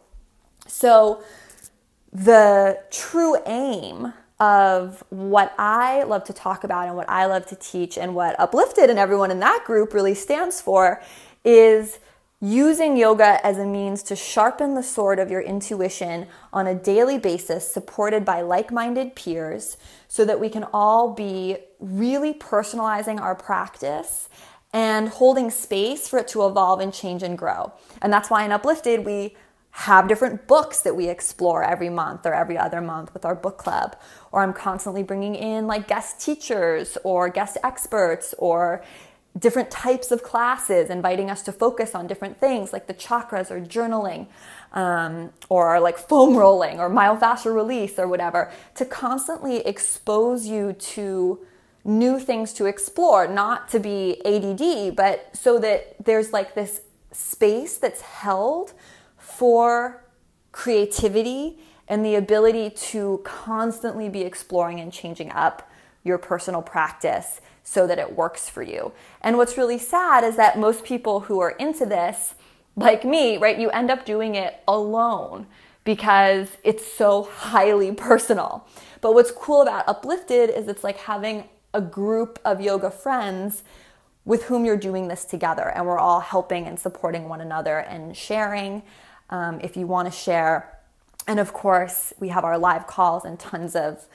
So 0.67 1.23
the 2.11 2.79
true 2.91 3.37
aim 3.45 4.13
of 4.39 5.03
what 5.09 5.53
I 5.57 6.03
love 6.03 6.23
to 6.25 6.33
talk 6.33 6.63
about 6.63 6.87
and 6.87 6.95
what 6.95 7.09
I 7.09 7.25
love 7.25 7.45
to 7.47 7.55
teach 7.55 7.97
and 7.97 8.15
what 8.15 8.39
Uplifted 8.39 8.89
and 8.89 8.99
everyone 8.99 9.31
in 9.31 9.39
that 9.39 9.63
group 9.65 9.93
really 9.93 10.13
stands 10.13 10.61
for 10.61 11.01
is 11.43 11.99
using 12.41 12.97
yoga 12.97 13.43
as 13.45 13.57
a 13.57 13.65
means 13.65 14.03
to 14.03 14.15
sharpen 14.15 14.75
the 14.75 14.83
sword 14.83 15.19
of 15.19 15.31
your 15.31 15.41
intuition 15.41 16.27
on 16.51 16.67
a 16.67 16.75
daily 16.75 17.17
basis, 17.17 17.71
supported 17.71 18.25
by 18.25 18.41
like 18.41 18.71
minded 18.71 19.15
peers, 19.15 19.77
so 20.07 20.25
that 20.25 20.39
we 20.39 20.49
can 20.49 20.65
all 20.73 21.13
be 21.13 21.57
really 21.79 22.33
personalizing 22.33 23.19
our 23.19 23.35
practice 23.35 24.27
and 24.75 25.07
holding 25.07 25.49
space 25.49 26.09
for 26.09 26.19
it 26.19 26.27
to 26.27 26.45
evolve 26.45 26.81
and 26.81 26.93
change 26.93 27.23
and 27.23 27.37
grow. 27.37 27.71
And 28.01 28.11
that's 28.11 28.29
why 28.29 28.43
in 28.43 28.51
Uplifted, 28.51 29.05
we 29.05 29.33
have 29.71 30.09
different 30.09 30.47
books 30.47 30.81
that 30.81 30.93
we 30.93 31.07
explore 31.07 31.63
every 31.63 31.87
month 31.89 32.25
or 32.25 32.33
every 32.33 32.57
other 32.57 32.81
month 32.81 33.13
with 33.13 33.23
our 33.23 33.35
book 33.35 33.57
club. 33.57 33.95
Or 34.33 34.41
I'm 34.41 34.51
constantly 34.51 35.01
bringing 35.01 35.33
in 35.33 35.65
like 35.65 35.87
guest 35.87 36.19
teachers 36.19 36.97
or 37.05 37.29
guest 37.29 37.57
experts 37.63 38.35
or 38.37 38.83
different 39.39 39.71
types 39.71 40.11
of 40.11 40.23
classes, 40.23 40.89
inviting 40.89 41.29
us 41.29 41.41
to 41.43 41.53
focus 41.53 41.95
on 41.95 42.05
different 42.05 42.37
things 42.37 42.73
like 42.73 42.87
the 42.87 42.93
chakras 42.93 43.49
or 43.51 43.61
journaling 43.61 44.27
um, 44.73 45.31
or 45.47 45.79
like 45.79 45.97
foam 45.97 46.35
rolling 46.35 46.81
or 46.81 46.89
myofascial 46.89 47.55
release 47.55 47.97
or 47.97 48.09
whatever 48.09 48.51
to 48.75 48.83
constantly 48.83 49.65
expose 49.65 50.47
you 50.47 50.73
to 50.73 51.39
new 51.85 52.19
things 52.19 52.51
to 52.51 52.65
explore, 52.65 53.27
not 53.27 53.69
to 53.69 53.79
be 53.79 54.19
ADD, 54.25 54.95
but 54.95 55.29
so 55.33 55.59
that 55.59 56.03
there's 56.03 56.33
like 56.33 56.55
this 56.55 56.81
space 57.11 57.77
that's 57.77 58.01
held 58.01 58.73
for 59.17 60.03
creativity 60.51 61.59
and 61.87 62.03
the 62.03 62.15
ability 62.15 62.71
to 62.71 63.21
constantly 63.23 64.09
be 64.09 64.21
exploring 64.21 64.79
and 64.79 64.91
changing 64.91 65.31
up 65.31 65.69
your 66.03 66.17
personal 66.17 66.61
practice 66.61 67.39
so 67.63 67.85
that 67.85 67.99
it 67.99 68.15
works 68.15 68.49
for 68.49 68.63
you. 68.63 68.91
And 69.21 69.37
what's 69.37 69.57
really 69.57 69.77
sad 69.77 70.23
is 70.23 70.35
that 70.37 70.57
most 70.57 70.83
people 70.83 71.21
who 71.21 71.39
are 71.39 71.51
into 71.51 71.85
this, 71.85 72.35
like 72.75 73.05
me, 73.05 73.37
right, 73.37 73.59
you 73.59 73.69
end 73.69 73.91
up 73.91 74.05
doing 74.05 74.35
it 74.35 74.61
alone 74.67 75.45
because 75.83 76.49
it's 76.63 76.85
so 76.85 77.23
highly 77.23 77.91
personal. 77.91 78.67
But 79.01 79.13
what's 79.13 79.31
cool 79.31 79.61
about 79.61 79.87
Uplifted 79.87 80.49
is 80.49 80.67
it's 80.67 80.83
like 80.83 80.97
having 80.97 81.45
a 81.75 81.81
group 81.81 82.39
of 82.45 82.61
yoga 82.61 82.89
friends 82.89 83.63
with 84.23 84.45
whom 84.45 84.65
you're 84.65 84.77
doing 84.77 85.07
this 85.07 85.25
together, 85.25 85.71
and 85.75 85.85
we're 85.85 85.99
all 85.99 86.21
helping 86.21 86.65
and 86.65 86.79
supporting 86.79 87.29
one 87.29 87.41
another 87.41 87.79
and 87.79 88.17
sharing. 88.17 88.81
Um, 89.29 89.59
if 89.61 89.77
you 89.77 89.85
want 89.85 90.11
to 90.11 90.11
share, 90.11 90.79
and 91.27 91.39
of 91.39 91.53
course, 91.53 92.13
we 92.19 92.29
have 92.29 92.43
our 92.43 92.57
live 92.57 92.87
calls 92.87 93.25
and 93.25 93.39
tons 93.39 93.75
of 93.75 94.07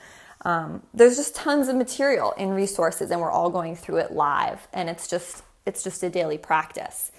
um, 0.43 0.81
there's 0.93 1.17
just 1.17 1.35
tons 1.35 1.67
of 1.67 1.75
material 1.75 2.33
and 2.37 2.55
resources, 2.55 3.11
and 3.11 3.21
we're 3.21 3.31
all 3.31 3.49
going 3.49 3.75
through 3.75 3.97
it 3.97 4.11
live, 4.11 4.67
and 4.73 4.89
it's 4.89 5.07
just 5.07 5.43
it's 5.65 5.83
just 5.83 6.01
a 6.03 6.09
daily 6.09 6.39
practice. 6.39 7.11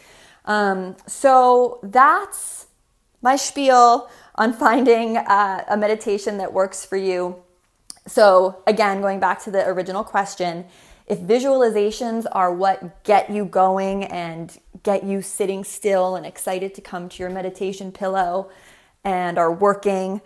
Um, 0.45 0.97
so 1.07 1.79
that's 1.85 2.67
my 3.23 3.37
spiel 3.37 4.11
on 4.35 4.53
finding 4.53 5.17
uh, 5.17 5.65
a 5.69 5.77
meditation 5.77 6.39
that 6.39 6.53
works 6.53 6.85
for 6.85 6.97
you. 6.97 7.37
So, 8.07 8.63
again, 8.67 9.01
going 9.01 9.21
back 9.21 9.43
to 9.45 9.51
the 9.51 9.67
original 9.67 10.03
question, 10.05 10.67
if 11.07 11.21
visualizations 11.21 12.27
are 12.33 12.53
what 12.53 13.05
get 13.05 13.31
you 13.31 13.45
going 13.45 14.05
and 14.05 14.57
get 14.83 15.05
you 15.05 15.23
sitting 15.23 15.63
still 15.65 16.17
and 16.17 16.27
excited 16.27 16.75
to 16.75 16.81
come 16.81 17.09
to 17.09 17.23
your 17.23 17.31
meditation 17.31 17.93
pillow 17.93 18.51
and 19.05 19.39
are 19.39 19.53
working, 19.53 20.21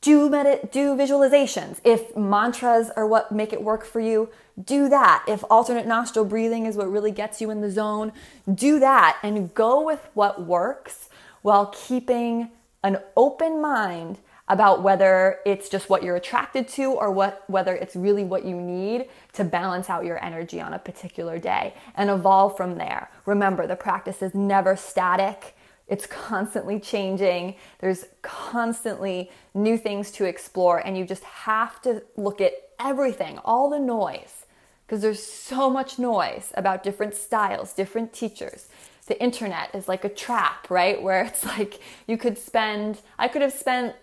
do 0.00 0.30
medit- 0.30 0.70
do 0.70 0.94
visualizations. 0.94 1.78
If 1.84 2.16
mantras 2.16 2.90
are 2.96 3.06
what 3.06 3.32
make 3.32 3.52
it 3.52 3.62
work 3.62 3.84
for 3.84 4.00
you, 4.00 4.30
do 4.62 4.88
that. 4.88 5.24
If 5.26 5.44
alternate 5.50 5.86
nostril 5.86 6.24
breathing 6.24 6.66
is 6.66 6.76
what 6.76 6.90
really 6.90 7.10
gets 7.10 7.40
you 7.40 7.50
in 7.50 7.60
the 7.60 7.70
zone, 7.70 8.12
do 8.52 8.78
that 8.80 9.18
and 9.22 9.52
go 9.54 9.84
with 9.84 10.08
what 10.14 10.46
works 10.46 11.08
while 11.42 11.66
keeping 11.66 12.50
an 12.82 12.98
open 13.16 13.60
mind 13.60 14.18
about 14.50 14.82
whether 14.82 15.38
it's 15.46 15.68
just 15.68 15.88
what 15.88 16.02
you're 16.02 16.16
attracted 16.16 16.66
to 16.66 16.90
or 16.90 17.12
what 17.12 17.44
whether 17.46 17.72
it's 17.72 17.94
really 17.94 18.24
what 18.24 18.44
you 18.44 18.60
need 18.60 19.06
to 19.32 19.44
balance 19.44 19.88
out 19.88 20.04
your 20.04 20.22
energy 20.22 20.60
on 20.60 20.74
a 20.74 20.78
particular 20.78 21.38
day 21.38 21.72
and 21.94 22.10
evolve 22.10 22.56
from 22.56 22.76
there. 22.76 23.08
Remember, 23.26 23.66
the 23.68 23.76
practice 23.76 24.20
is 24.22 24.34
never 24.34 24.74
static. 24.74 25.56
It's 25.86 26.04
constantly 26.04 26.80
changing. 26.80 27.54
There's 27.78 28.06
constantly 28.22 29.30
new 29.54 29.78
things 29.78 30.10
to 30.12 30.24
explore 30.24 30.78
and 30.78 30.98
you 30.98 31.04
just 31.04 31.24
have 31.24 31.80
to 31.82 32.02
look 32.16 32.40
at 32.40 32.52
everything, 32.80 33.38
all 33.44 33.70
the 33.70 33.78
noise 33.78 34.46
because 34.84 35.02
there's 35.02 35.22
so 35.22 35.70
much 35.70 36.00
noise 36.00 36.52
about 36.56 36.82
different 36.82 37.14
styles, 37.14 37.72
different 37.72 38.12
teachers, 38.12 38.66
the 39.10 39.20
internet 39.20 39.74
is 39.74 39.88
like 39.88 40.04
a 40.04 40.08
trap, 40.08 40.70
right? 40.70 41.02
Where 41.02 41.22
it's 41.22 41.44
like 41.44 41.80
you 42.06 42.16
could 42.16 42.38
spend, 42.38 43.00
I 43.18 43.28
could 43.28 43.42
have 43.42 43.52
spent 43.52 43.94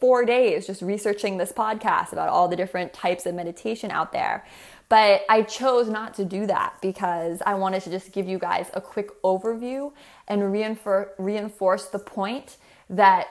four 0.00 0.24
days 0.24 0.66
just 0.66 0.82
researching 0.82 1.36
this 1.36 1.52
podcast 1.52 2.12
about 2.12 2.28
all 2.28 2.48
the 2.48 2.56
different 2.56 2.92
types 2.92 3.26
of 3.26 3.34
meditation 3.34 3.90
out 3.90 4.12
there. 4.12 4.44
But 4.88 5.22
I 5.28 5.42
chose 5.42 5.88
not 5.88 6.14
to 6.14 6.24
do 6.24 6.46
that 6.46 6.74
because 6.82 7.40
I 7.46 7.54
wanted 7.54 7.82
to 7.84 7.90
just 7.90 8.10
give 8.10 8.26
you 8.26 8.38
guys 8.38 8.70
a 8.74 8.80
quick 8.80 9.10
overview 9.22 9.92
and 10.26 10.50
reinforce, 10.50 11.10
reinforce 11.16 11.86
the 11.86 12.00
point 12.00 12.56
that 12.88 13.28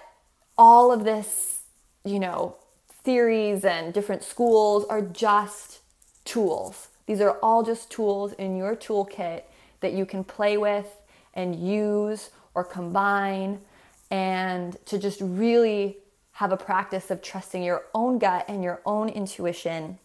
all 0.58 0.94
of 0.94 1.04
this, 1.04 1.64
you 2.06 2.20
know, 2.20 2.56
theories 3.04 3.66
and 3.66 3.94
different 3.94 4.24
schools 4.24 4.86
are 4.86 5.02
just 5.02 5.80
tools. 6.24 6.88
These 7.08 7.20
are 7.20 7.38
all 7.44 7.64
just 7.64 7.90
tools 7.90 8.34
in 8.34 8.56
your 8.56 8.76
toolkit 8.76 9.44
that 9.82 9.94
you 9.94 10.06
can 10.06 10.24
play 10.24 10.58
with 10.58 10.88
and 11.34 11.56
use 11.56 12.30
or 12.54 12.64
combine 12.64 13.60
and 14.12 14.78
to 14.86 14.98
just 14.98 15.20
really 15.22 15.98
have 16.40 16.54
a 16.54 16.58
practice 16.58 17.12
of 17.12 17.22
trusting 17.22 17.62
your 17.62 17.84
own 17.94 18.18
gut 18.18 18.46
and 18.48 18.64
your 18.64 18.82
own 18.86 19.10
intuition 19.10 20.00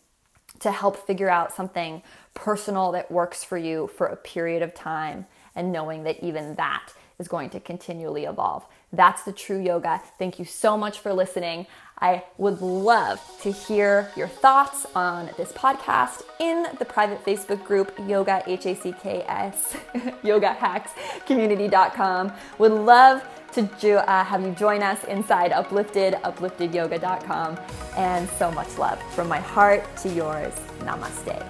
to 0.58 0.72
help 0.72 0.96
figure 1.06 1.30
out 1.30 1.52
something 1.52 2.02
personal 2.34 2.90
that 2.90 3.08
works 3.08 3.44
for 3.44 3.56
you 3.56 3.88
for 3.96 4.08
a 4.08 4.16
period 4.16 4.60
of 4.60 4.74
time 4.74 5.24
and 5.54 5.70
knowing 5.70 6.02
that 6.02 6.20
even 6.24 6.56
that 6.56 6.92
is 7.20 7.28
going 7.28 7.48
to 7.48 7.60
continually 7.60 8.24
evolve. 8.24 8.66
That's 8.92 9.22
the 9.22 9.30
true 9.30 9.60
yoga. 9.60 10.02
Thank 10.18 10.40
you 10.40 10.44
so 10.44 10.76
much 10.76 10.98
for 10.98 11.12
listening. 11.12 11.68
I 12.04 12.22
would 12.36 12.60
love 12.60 13.18
to 13.40 13.50
hear 13.50 14.10
your 14.14 14.28
thoughts 14.28 14.84
on 14.94 15.30
this 15.38 15.52
podcast 15.52 16.20
in 16.38 16.66
the 16.78 16.84
private 16.84 17.24
Facebook 17.24 17.64
group 17.64 17.98
Yoga 18.06 18.42
H 18.46 18.66
A 18.66 18.74
C 18.74 18.94
K 19.02 19.24
S 19.26 19.74
Yoga 20.22 20.52
Hacks 20.52 20.92
Community.com. 21.24 22.30
Would 22.58 22.72
love 22.72 23.24
to 23.52 23.62
jo- 23.80 24.04
uh, 24.06 24.22
have 24.22 24.42
you 24.42 24.52
join 24.52 24.82
us 24.82 25.02
inside 25.04 25.50
Uplifted, 25.52 26.12
upliftedyoga.com, 26.24 27.58
and 27.96 28.28
so 28.38 28.50
much 28.50 28.76
love 28.76 29.00
from 29.14 29.26
my 29.26 29.40
heart 29.40 29.82
to 30.02 30.10
yours. 30.10 30.52
Namaste. 30.80 31.42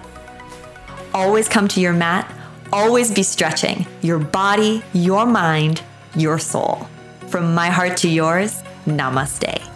Always 1.13 1.49
come 1.49 1.67
to 1.67 1.81
your 1.81 1.93
mat. 1.93 2.33
Always 2.71 3.11
be 3.11 3.23
stretching 3.23 3.85
your 4.01 4.19
body, 4.19 4.81
your 4.93 5.25
mind, 5.25 5.81
your 6.15 6.39
soul. 6.39 6.87
From 7.27 7.53
my 7.53 7.69
heart 7.69 7.97
to 7.97 8.07
yours, 8.07 8.63
namaste. 8.85 9.74